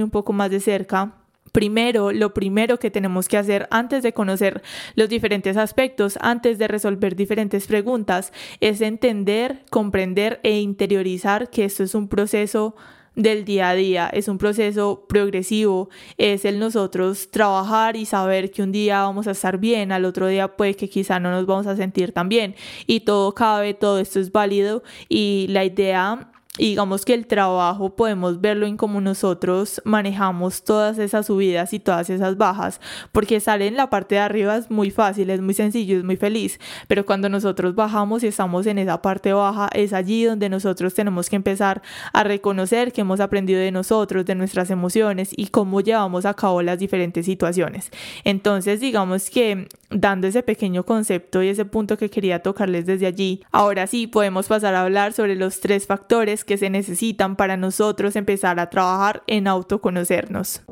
un 0.02 0.10
poco 0.10 0.32
más 0.32 0.50
de 0.50 0.60
cerca, 0.60 1.14
primero, 1.56 2.12
lo 2.12 2.34
primero 2.34 2.78
que 2.78 2.90
tenemos 2.90 3.28
que 3.28 3.38
hacer 3.38 3.66
antes 3.70 4.02
de 4.02 4.12
conocer 4.12 4.62
los 4.94 5.08
diferentes 5.08 5.56
aspectos, 5.56 6.18
antes 6.20 6.58
de 6.58 6.68
resolver 6.68 7.16
diferentes 7.16 7.66
preguntas, 7.66 8.30
es 8.60 8.82
entender, 8.82 9.64
comprender 9.70 10.38
e 10.42 10.60
interiorizar 10.60 11.48
que 11.48 11.64
esto 11.64 11.82
es 11.82 11.94
un 11.94 12.08
proceso 12.08 12.76
del 13.14 13.46
día 13.46 13.70
a 13.70 13.74
día, 13.74 14.10
es 14.12 14.28
un 14.28 14.36
proceso 14.36 15.06
progresivo, 15.08 15.88
es 16.18 16.44
el 16.44 16.58
nosotros 16.58 17.30
trabajar 17.30 17.96
y 17.96 18.04
saber 18.04 18.50
que 18.50 18.62
un 18.62 18.70
día 18.70 19.00
vamos 19.00 19.26
a 19.26 19.30
estar 19.30 19.56
bien, 19.56 19.90
al 19.90 20.04
otro 20.04 20.26
día 20.26 20.56
puede 20.56 20.74
que 20.74 20.90
quizá 20.90 21.18
no 21.18 21.30
nos 21.30 21.46
vamos 21.46 21.66
a 21.66 21.76
sentir 21.76 22.12
tan 22.12 22.28
bien. 22.28 22.54
Y 22.86 23.00
todo 23.00 23.34
cabe, 23.34 23.72
todo 23.72 23.98
esto 23.98 24.20
es 24.20 24.30
válido 24.30 24.82
y 25.08 25.46
la 25.48 25.64
idea 25.64 26.30
y 26.58 26.68
digamos 26.68 27.04
que 27.04 27.14
el 27.14 27.26
trabajo 27.26 27.94
podemos 27.96 28.40
verlo 28.40 28.66
en 28.66 28.76
cómo 28.76 29.00
nosotros 29.00 29.80
manejamos 29.84 30.62
todas 30.62 30.98
esas 30.98 31.26
subidas 31.26 31.72
y 31.72 31.80
todas 31.80 32.10
esas 32.10 32.36
bajas, 32.36 32.80
porque 33.12 33.40
sale 33.40 33.66
en 33.66 33.76
la 33.76 33.90
parte 33.90 34.16
de 34.16 34.20
arriba 34.20 34.56
es 34.56 34.70
muy 34.70 34.90
fácil, 34.90 35.30
es 35.30 35.40
muy 35.40 35.54
sencillo, 35.54 35.96
es 35.98 36.04
muy 36.04 36.16
feliz, 36.16 36.58
pero 36.88 37.04
cuando 37.04 37.28
nosotros 37.28 37.74
bajamos 37.74 38.22
y 38.22 38.28
estamos 38.28 38.66
en 38.66 38.78
esa 38.78 39.02
parte 39.02 39.32
baja, 39.32 39.68
es 39.72 39.92
allí 39.92 40.24
donde 40.24 40.48
nosotros 40.48 40.94
tenemos 40.94 41.28
que 41.28 41.36
empezar 41.36 41.82
a 42.12 42.24
reconocer 42.24 42.92
que 42.92 43.02
hemos 43.02 43.20
aprendido 43.20 43.60
de 43.60 43.70
nosotros, 43.70 44.24
de 44.24 44.34
nuestras 44.34 44.70
emociones 44.70 45.30
y 45.36 45.48
cómo 45.48 45.80
llevamos 45.80 46.24
a 46.24 46.34
cabo 46.34 46.62
las 46.62 46.78
diferentes 46.78 47.26
situaciones. 47.26 47.90
Entonces, 48.24 48.80
digamos 48.80 49.30
que 49.30 49.68
dando 49.90 50.26
ese 50.26 50.42
pequeño 50.42 50.84
concepto 50.84 51.42
y 51.42 51.48
ese 51.48 51.64
punto 51.64 51.96
que 51.96 52.10
quería 52.10 52.40
tocarles 52.40 52.86
desde 52.86 53.06
allí, 53.06 53.42
ahora 53.52 53.86
sí 53.86 54.06
podemos 54.06 54.46
pasar 54.46 54.74
a 54.74 54.82
hablar 54.82 55.12
sobre 55.12 55.36
los 55.36 55.60
tres 55.60 55.86
factores 55.86 56.44
que 56.46 56.56
se 56.56 56.70
necesitan 56.70 57.36
para 57.36 57.56
nosotros 57.56 58.16
empezar 58.16 58.58
a 58.60 58.70
trabajar 58.70 59.22
en 59.26 59.46
autoconocernos. 59.48 60.62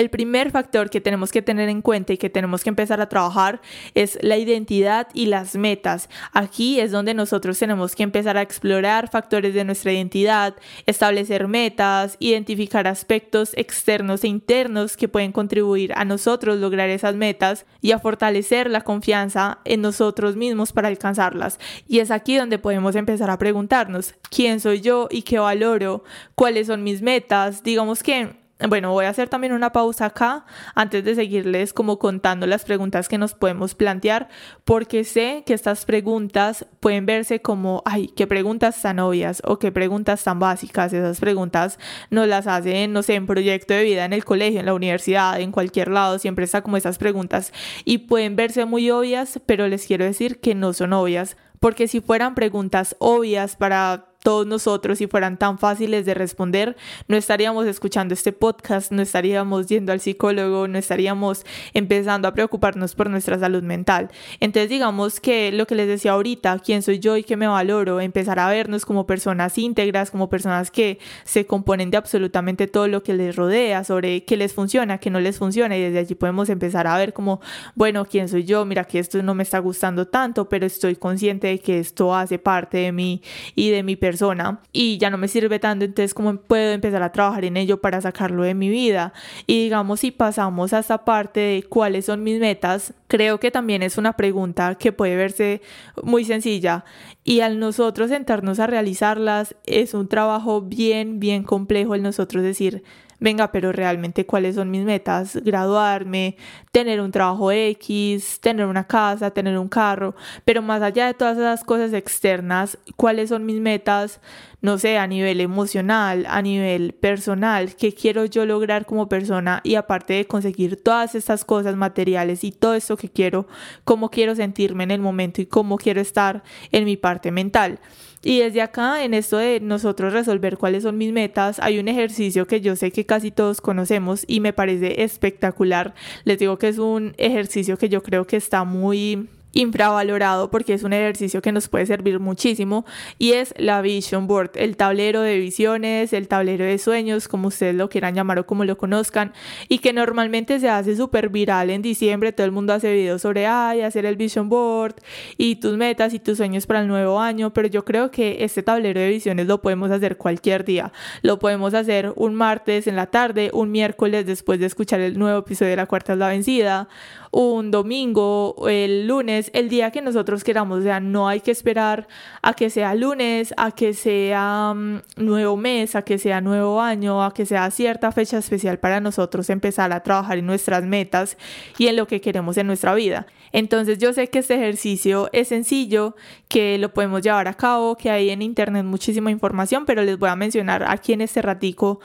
El 0.00 0.08
primer 0.08 0.50
factor 0.50 0.88
que 0.88 1.02
tenemos 1.02 1.30
que 1.30 1.42
tener 1.42 1.68
en 1.68 1.82
cuenta 1.82 2.14
y 2.14 2.16
que 2.16 2.30
tenemos 2.30 2.64
que 2.64 2.70
empezar 2.70 3.02
a 3.02 3.10
trabajar 3.10 3.60
es 3.94 4.18
la 4.22 4.38
identidad 4.38 5.08
y 5.12 5.26
las 5.26 5.56
metas. 5.56 6.08
Aquí 6.32 6.80
es 6.80 6.90
donde 6.90 7.12
nosotros 7.12 7.58
tenemos 7.58 7.94
que 7.94 8.02
empezar 8.02 8.38
a 8.38 8.40
explorar 8.40 9.10
factores 9.10 9.52
de 9.52 9.62
nuestra 9.62 9.92
identidad, 9.92 10.56
establecer 10.86 11.48
metas, 11.48 12.16
identificar 12.18 12.86
aspectos 12.86 13.52
externos 13.58 14.24
e 14.24 14.28
internos 14.28 14.96
que 14.96 15.06
pueden 15.06 15.32
contribuir 15.32 15.92
a 15.94 16.06
nosotros 16.06 16.56
lograr 16.56 16.88
esas 16.88 17.14
metas 17.14 17.66
y 17.82 17.92
a 17.92 17.98
fortalecer 17.98 18.70
la 18.70 18.80
confianza 18.80 19.58
en 19.66 19.82
nosotros 19.82 20.34
mismos 20.34 20.72
para 20.72 20.88
alcanzarlas. 20.88 21.60
Y 21.86 21.98
es 21.98 22.10
aquí 22.10 22.38
donde 22.38 22.58
podemos 22.58 22.96
empezar 22.96 23.28
a 23.28 23.36
preguntarnos, 23.36 24.14
¿quién 24.30 24.60
soy 24.60 24.80
yo 24.80 25.08
y 25.10 25.20
qué 25.20 25.38
valoro? 25.38 26.04
¿Cuáles 26.34 26.68
son 26.68 26.84
mis 26.84 27.02
metas? 27.02 27.62
Digamos 27.62 28.02
que 28.02 28.39
bueno, 28.68 28.92
voy 28.92 29.06
a 29.06 29.08
hacer 29.08 29.28
también 29.28 29.52
una 29.52 29.72
pausa 29.72 30.06
acá 30.06 30.44
antes 30.74 31.04
de 31.04 31.14
seguirles 31.14 31.72
como 31.72 31.98
contando 31.98 32.46
las 32.46 32.64
preguntas 32.64 33.08
que 33.08 33.18
nos 33.18 33.34
podemos 33.34 33.74
plantear, 33.74 34.28
porque 34.64 35.04
sé 35.04 35.44
que 35.46 35.54
estas 35.54 35.84
preguntas 35.84 36.66
pueden 36.80 37.06
verse 37.06 37.40
como, 37.40 37.82
ay, 37.86 38.08
qué 38.08 38.26
preguntas 38.26 38.80
tan 38.82 38.98
obvias 38.98 39.42
o 39.44 39.58
qué 39.58 39.72
preguntas 39.72 40.22
tan 40.22 40.38
básicas. 40.38 40.92
Esas 40.92 41.20
preguntas 41.20 41.78
nos 42.10 42.28
las 42.28 42.46
hacen, 42.46 42.92
no 42.92 43.02
sé, 43.02 43.14
en 43.14 43.26
proyecto 43.26 43.74
de 43.74 43.84
vida, 43.84 44.04
en 44.04 44.12
el 44.12 44.24
colegio, 44.24 44.60
en 44.60 44.66
la 44.66 44.74
universidad, 44.74 45.40
en 45.40 45.52
cualquier 45.52 45.88
lado, 45.88 46.18
siempre 46.18 46.44
está 46.44 46.62
como 46.62 46.76
esas 46.76 46.98
preguntas 46.98 47.52
y 47.84 47.98
pueden 47.98 48.36
verse 48.36 48.64
muy 48.64 48.90
obvias, 48.90 49.40
pero 49.46 49.68
les 49.68 49.86
quiero 49.86 50.04
decir 50.04 50.40
que 50.40 50.54
no 50.54 50.72
son 50.72 50.92
obvias, 50.92 51.36
porque 51.60 51.88
si 51.88 52.00
fueran 52.00 52.34
preguntas 52.34 52.96
obvias 52.98 53.56
para 53.56 54.09
todos 54.22 54.46
nosotros, 54.46 54.98
si 54.98 55.06
fueran 55.06 55.38
tan 55.38 55.58
fáciles 55.58 56.04
de 56.04 56.14
responder, 56.14 56.76
no 57.08 57.16
estaríamos 57.16 57.66
escuchando 57.66 58.12
este 58.12 58.32
podcast, 58.32 58.92
no 58.92 59.00
estaríamos 59.00 59.66
yendo 59.66 59.92
al 59.92 60.00
psicólogo, 60.00 60.68
no 60.68 60.78
estaríamos 60.78 61.44
empezando 61.72 62.28
a 62.28 62.34
preocuparnos 62.34 62.94
por 62.94 63.08
nuestra 63.08 63.38
salud 63.38 63.62
mental. 63.62 64.10
Entonces, 64.38 64.68
digamos 64.68 65.20
que 65.20 65.52
lo 65.52 65.66
que 65.66 65.74
les 65.74 65.88
decía 65.88 66.12
ahorita, 66.12 66.58
quién 66.58 66.82
soy 66.82 66.98
yo 66.98 67.16
y 67.16 67.24
qué 67.24 67.36
me 67.36 67.46
valoro, 67.46 68.00
empezar 68.00 68.38
a 68.38 68.48
vernos 68.50 68.84
como 68.84 69.06
personas 69.06 69.56
íntegras, 69.56 70.10
como 70.10 70.28
personas 70.28 70.70
que 70.70 70.98
se 71.24 71.46
componen 71.46 71.90
de 71.90 71.96
absolutamente 71.96 72.66
todo 72.66 72.88
lo 72.88 73.02
que 73.02 73.14
les 73.14 73.34
rodea, 73.34 73.84
sobre 73.84 74.24
qué 74.24 74.36
les 74.36 74.52
funciona, 74.52 74.98
qué 74.98 75.08
no 75.08 75.20
les 75.20 75.38
funciona, 75.38 75.78
y 75.78 75.80
desde 75.80 75.98
allí 75.98 76.14
podemos 76.14 76.50
empezar 76.50 76.86
a 76.86 76.98
ver 76.98 77.14
como, 77.14 77.40
bueno, 77.74 78.04
quién 78.04 78.28
soy 78.28 78.44
yo, 78.44 78.66
mira 78.66 78.84
que 78.84 78.98
esto 78.98 79.22
no 79.22 79.34
me 79.34 79.44
está 79.44 79.58
gustando 79.60 80.06
tanto, 80.08 80.48
pero 80.48 80.66
estoy 80.66 80.96
consciente 80.96 81.46
de 81.46 81.58
que 81.58 81.78
esto 81.78 82.14
hace 82.14 82.38
parte 82.38 82.76
de 82.78 82.92
mí 82.92 83.22
y 83.54 83.70
de 83.70 83.82
mi 83.82 83.96
persona 83.96 84.09
persona 84.10 84.60
y 84.72 84.98
ya 84.98 85.08
no 85.08 85.18
me 85.18 85.28
sirve 85.28 85.60
tanto, 85.60 85.84
entonces 85.84 86.14
cómo 86.14 86.36
puedo 86.36 86.72
empezar 86.72 87.00
a 87.02 87.12
trabajar 87.12 87.44
en 87.44 87.56
ello 87.56 87.80
para 87.80 88.00
sacarlo 88.00 88.42
de 88.42 88.54
mi 88.54 88.68
vida. 88.68 89.12
Y 89.46 89.62
digamos, 89.62 90.00
si 90.00 90.10
pasamos 90.10 90.72
a 90.72 90.80
esta 90.80 91.04
parte 91.04 91.38
de 91.38 91.62
cuáles 91.62 92.06
son 92.06 92.24
mis 92.24 92.40
metas, 92.40 92.92
creo 93.06 93.38
que 93.38 93.52
también 93.52 93.84
es 93.84 93.98
una 93.98 94.14
pregunta 94.14 94.74
que 94.74 94.90
puede 94.90 95.14
verse 95.14 95.62
muy 96.02 96.24
sencilla 96.24 96.84
y 97.22 97.40
al 97.40 97.60
nosotros 97.60 98.10
sentarnos 98.10 98.58
a 98.58 98.66
realizarlas 98.66 99.54
es 99.64 99.94
un 99.94 100.08
trabajo 100.08 100.62
bien, 100.62 101.20
bien 101.20 101.44
complejo 101.44 101.94
el 101.94 102.02
nosotros 102.02 102.42
decir, 102.42 102.82
venga, 103.20 103.52
pero 103.52 103.70
realmente 103.70 104.26
cuáles 104.26 104.56
son 104.56 104.70
mis 104.70 104.84
metas, 104.84 105.36
graduarme, 105.44 106.36
tener 106.72 107.00
un 107.00 107.12
trabajo 107.12 107.52
X, 107.52 108.40
tener 108.40 108.66
una 108.66 108.86
casa, 108.86 109.30
tener 109.30 109.58
un 109.58 109.68
carro, 109.68 110.14
pero 110.44 110.62
más 110.62 110.82
allá 110.82 111.06
de 111.06 111.14
todas 111.14 111.36
esas 111.36 111.62
cosas 111.62 111.92
externas, 111.92 112.78
cuáles 112.96 113.28
son 113.28 113.46
mis 113.46 113.60
metas, 113.60 114.20
no 114.62 114.78
sé, 114.78 114.98
a 114.98 115.06
nivel 115.06 115.40
emocional, 115.40 116.26
a 116.28 116.42
nivel 116.42 116.92
personal, 116.94 117.76
qué 117.76 117.94
quiero 117.94 118.24
yo 118.24 118.44
lograr 118.46 118.86
como 118.86 119.08
persona 119.08 119.60
y 119.64 119.74
aparte 119.74 120.14
de 120.14 120.26
conseguir 120.26 120.82
todas 120.82 121.14
estas 121.14 121.44
cosas 121.44 121.76
materiales 121.76 122.44
y 122.44 122.52
todo 122.52 122.74
esto 122.74 122.96
que 122.96 123.08
quiero, 123.08 123.46
cómo 123.84 124.10
quiero 124.10 124.34
sentirme 124.34 124.84
en 124.84 124.90
el 124.90 125.00
momento 125.00 125.40
y 125.40 125.46
cómo 125.46 125.76
quiero 125.76 126.00
estar 126.00 126.42
en 126.72 126.84
mi 126.84 126.96
parte 126.96 127.30
mental. 127.30 127.80
Y 128.22 128.40
desde 128.40 128.60
acá, 128.60 129.02
en 129.02 129.14
esto 129.14 129.38
de 129.38 129.60
nosotros 129.60 130.12
resolver 130.12 130.58
cuáles 130.58 130.82
son 130.82 130.98
mis 130.98 131.12
metas, 131.12 131.58
hay 131.58 131.78
un 131.78 131.88
ejercicio 131.88 132.46
que 132.46 132.60
yo 132.60 132.76
sé 132.76 132.90
que 132.90 133.06
casi 133.06 133.30
todos 133.30 133.62
conocemos 133.62 134.24
y 134.26 134.40
me 134.40 134.52
parece 134.52 135.02
espectacular. 135.04 135.94
Les 136.24 136.38
digo 136.38 136.58
que 136.58 136.68
es 136.68 136.78
un 136.78 137.14
ejercicio 137.16 137.78
que 137.78 137.88
yo 137.88 138.02
creo 138.02 138.26
que 138.26 138.36
está 138.36 138.64
muy 138.64 139.28
infravalorado 139.52 140.50
porque 140.50 140.74
es 140.74 140.82
un 140.82 140.92
ejercicio 140.92 141.42
que 141.42 141.52
nos 141.52 141.68
puede 141.68 141.86
servir 141.86 142.20
muchísimo 142.20 142.84
y 143.18 143.32
es 143.32 143.54
la 143.56 143.82
Vision 143.82 144.26
Board, 144.26 144.52
el 144.54 144.76
tablero 144.76 145.22
de 145.22 145.38
visiones, 145.38 146.12
el 146.12 146.28
tablero 146.28 146.64
de 146.64 146.78
sueños, 146.78 147.28
como 147.28 147.48
ustedes 147.48 147.74
lo 147.74 147.88
quieran 147.88 148.14
llamar 148.14 148.38
o 148.38 148.46
como 148.46 148.64
lo 148.64 148.78
conozcan, 148.78 149.32
y 149.68 149.78
que 149.78 149.92
normalmente 149.92 150.60
se 150.60 150.68
hace 150.68 150.96
súper 150.96 151.28
viral 151.28 151.70
en 151.70 151.82
diciembre, 151.82 152.32
todo 152.32 152.46
el 152.46 152.52
mundo 152.52 152.72
hace 152.72 152.92
videos 152.92 153.22
sobre, 153.22 153.46
ay, 153.46 153.80
hacer 153.82 154.06
el 154.06 154.16
Vision 154.16 154.48
Board 154.48 154.96
y 155.36 155.56
tus 155.56 155.76
metas 155.76 156.14
y 156.14 156.18
tus 156.18 156.38
sueños 156.38 156.66
para 156.66 156.80
el 156.80 156.88
nuevo 156.88 157.20
año, 157.20 157.52
pero 157.52 157.68
yo 157.68 157.84
creo 157.84 158.10
que 158.10 158.44
este 158.44 158.62
tablero 158.62 159.00
de 159.00 159.08
visiones 159.08 159.46
lo 159.46 159.60
podemos 159.60 159.90
hacer 159.90 160.16
cualquier 160.16 160.64
día, 160.64 160.92
lo 161.22 161.38
podemos 161.38 161.74
hacer 161.74 162.12
un 162.16 162.34
martes 162.34 162.86
en 162.86 162.96
la 162.96 163.06
tarde, 163.06 163.50
un 163.52 163.70
miércoles 163.70 164.26
después 164.26 164.60
de 164.60 164.66
escuchar 164.66 165.00
el 165.00 165.18
nuevo 165.18 165.38
episodio 165.40 165.70
de 165.70 165.76
La 165.76 165.86
Cuarta 165.86 166.12
es 166.12 166.18
la 166.18 166.28
Vencida, 166.28 166.88
un 167.32 167.70
domingo, 167.70 168.56
el 168.68 169.06
lunes, 169.06 169.50
el 169.54 169.68
día 169.68 169.90
que 169.90 170.02
nosotros 170.02 170.42
queramos. 170.42 170.80
O 170.80 170.82
sea, 170.82 171.00
no 171.00 171.28
hay 171.28 171.40
que 171.40 171.50
esperar 171.50 172.08
a 172.42 172.54
que 172.54 172.70
sea 172.70 172.94
lunes, 172.94 173.54
a 173.56 173.70
que 173.70 173.94
sea 173.94 174.74
mm, 174.74 175.02
nuevo 175.16 175.56
mes, 175.56 175.94
a 175.94 176.02
que 176.02 176.18
sea 176.18 176.40
nuevo 176.40 176.80
año, 176.80 177.22
a 177.22 177.32
que 177.32 177.46
sea 177.46 177.70
cierta 177.70 178.10
fecha 178.12 178.38
especial 178.38 178.78
para 178.78 179.00
nosotros 179.00 179.48
empezar 179.50 179.92
a 179.92 180.02
trabajar 180.02 180.38
en 180.38 180.46
nuestras 180.46 180.84
metas 180.84 181.36
y 181.78 181.86
en 181.86 181.96
lo 181.96 182.06
que 182.06 182.20
queremos 182.20 182.56
en 182.56 182.66
nuestra 182.66 182.94
vida. 182.94 183.26
Entonces 183.52 183.98
yo 183.98 184.12
sé 184.12 184.28
que 184.28 184.40
este 184.40 184.54
ejercicio 184.54 185.28
es 185.32 185.48
sencillo, 185.48 186.16
que 186.48 186.78
lo 186.78 186.92
podemos 186.92 187.22
llevar 187.22 187.48
a 187.48 187.54
cabo, 187.54 187.96
que 187.96 188.10
hay 188.10 188.30
en 188.30 188.42
internet 188.42 188.84
muchísima 188.84 189.30
información, 189.30 189.86
pero 189.86 190.02
les 190.02 190.18
voy 190.18 190.30
a 190.30 190.36
mencionar 190.36 190.84
aquí 190.88 191.12
en 191.12 191.20
este 191.20 191.42
ratico 191.42 192.00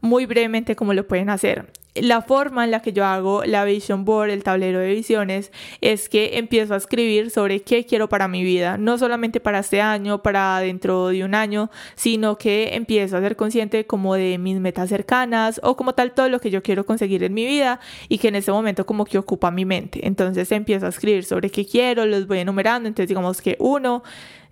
muy 0.00 0.26
brevemente 0.26 0.76
cómo 0.76 0.94
lo 0.94 1.06
pueden 1.06 1.30
hacer 1.30 1.70
la 1.94 2.22
forma 2.22 2.64
en 2.64 2.70
la 2.70 2.80
que 2.80 2.92
yo 2.92 3.04
hago 3.04 3.44
la 3.44 3.64
vision 3.64 4.04
board, 4.04 4.30
el 4.30 4.44
tablero 4.44 4.78
de 4.78 4.92
visiones, 4.94 5.50
es 5.80 6.08
que 6.08 6.38
empiezo 6.38 6.74
a 6.74 6.76
escribir 6.76 7.30
sobre 7.30 7.62
qué 7.62 7.84
quiero 7.84 8.08
para 8.08 8.28
mi 8.28 8.44
vida, 8.44 8.78
no 8.78 8.98
solamente 8.98 9.40
para 9.40 9.60
este 9.60 9.80
año, 9.80 10.22
para 10.22 10.60
dentro 10.60 11.08
de 11.08 11.24
un 11.24 11.34
año, 11.34 11.70
sino 11.96 12.38
que 12.38 12.74
empiezo 12.74 13.16
a 13.16 13.20
ser 13.20 13.36
consciente 13.36 13.86
como 13.86 14.14
de 14.14 14.38
mis 14.38 14.60
metas 14.60 14.88
cercanas 14.88 15.60
o 15.62 15.76
como 15.76 15.94
tal 15.94 16.12
todo 16.12 16.28
lo 16.28 16.40
que 16.40 16.50
yo 16.50 16.62
quiero 16.62 16.86
conseguir 16.86 17.24
en 17.24 17.34
mi 17.34 17.44
vida 17.44 17.80
y 18.08 18.18
que 18.18 18.28
en 18.28 18.36
ese 18.36 18.52
momento 18.52 18.86
como 18.86 19.04
que 19.04 19.18
ocupa 19.18 19.50
mi 19.50 19.64
mente. 19.64 20.06
Entonces 20.06 20.50
empiezo 20.52 20.86
a 20.86 20.90
escribir 20.90 21.24
sobre 21.24 21.50
qué 21.50 21.66
quiero, 21.66 22.06
los 22.06 22.26
voy 22.26 22.38
enumerando, 22.38 22.88
entonces 22.88 23.08
digamos 23.08 23.40
que 23.40 23.56
uno, 23.58 24.02